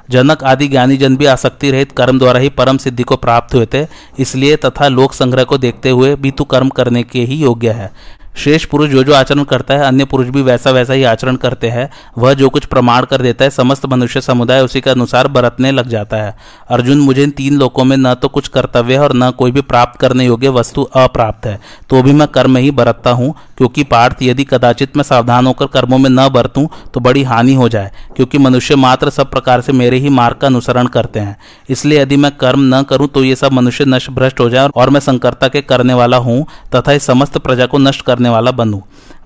[0.09, 3.65] जनक आदि ज्ञानी जन भी आसक्ति रहित कर्म द्वारा ही परम सिद्धि को प्राप्त हुए
[3.73, 3.85] थे,
[4.19, 7.91] इसलिए तथा लोक संग्रह को देखते हुए भी तू कर्म करने के ही योग्य है।
[8.39, 11.69] श्रेष्ठ पुरुष जो जो आचरण करता है, अन्य पुरुष भी वैसा वैसा ही आचरण करते
[11.69, 15.71] हैं। वह जो कुछ प्रमाण कर देता है, समस्त मनुष्य समुदाय उसी के अनुसार बरतने
[15.71, 16.35] लग जाता है।
[16.69, 19.61] अर्जुन, मुझे इन तीन लोकों में न तो कुछ कर्तव्य है और न कोई भी
[19.63, 21.59] प्राप्त करने योग्य वस्तु अप्राप्त है।
[21.89, 25.97] तो भी मैं कर्म ही बरतता हूँ, क्योंकि पार्थ यदि कदाचित मैं सावधान होकर कर्मों
[25.97, 29.97] में न बरतूं तो बड़ी हानि हो जाए, क्योंकि मनुष्य मात्र सब प्रकार से मेरे
[29.97, 31.37] ही मार्ग का अनुसरण करते हैं।
[31.69, 34.89] इसलिए यदि मैं कर्म न करूँ तो ये सब मनुष्य नष्ट भ्रष्ट हो जाए और
[34.89, 38.79] मैं संकर्ता के करने वाला हूँ, तथा इस समस्त प्रजा को नष्ट करने वाला बनूं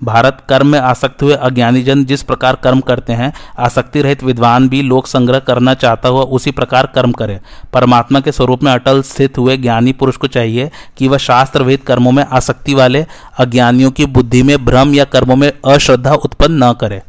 [0.04, 4.68] भारत कर्म में आसक्त हुए अज्ञानी जन जिस प्रकार कर्म करते हैं आसक्ति रहित विद्वान
[4.68, 7.38] भी लोक संग्रह करना चाहता हुआ उसी प्रकार कर्म करे।
[7.72, 11.80] परमात्मा के स्वरूप में अटल स्थित हुए ज्ञानी पुरुष को चाहिए कि वह शास्त्र वेद
[11.80, 13.04] कर्मों में आसक्ति वाले,
[13.38, 17.02] अज्ञानियों की बुद्धि में भ्रम या कर्मों में अश्रद्धा उत्पन्न न करे।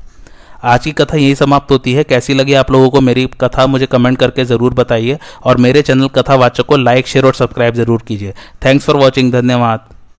[0.63, 3.85] आज की कथा यही समाप्त होती है। कैसी लगी आप लोगों को मेरी कथा, मुझे
[3.85, 8.33] कमेंट करके ज़रूर बताइए। और मेरे चैनल कथावाचक को लाइक, शेयर और सब्सक्राइब ज़रूर कीजिए।
[8.65, 9.94] थैंक्स फॉर वॉचिंग, धन्यवाद।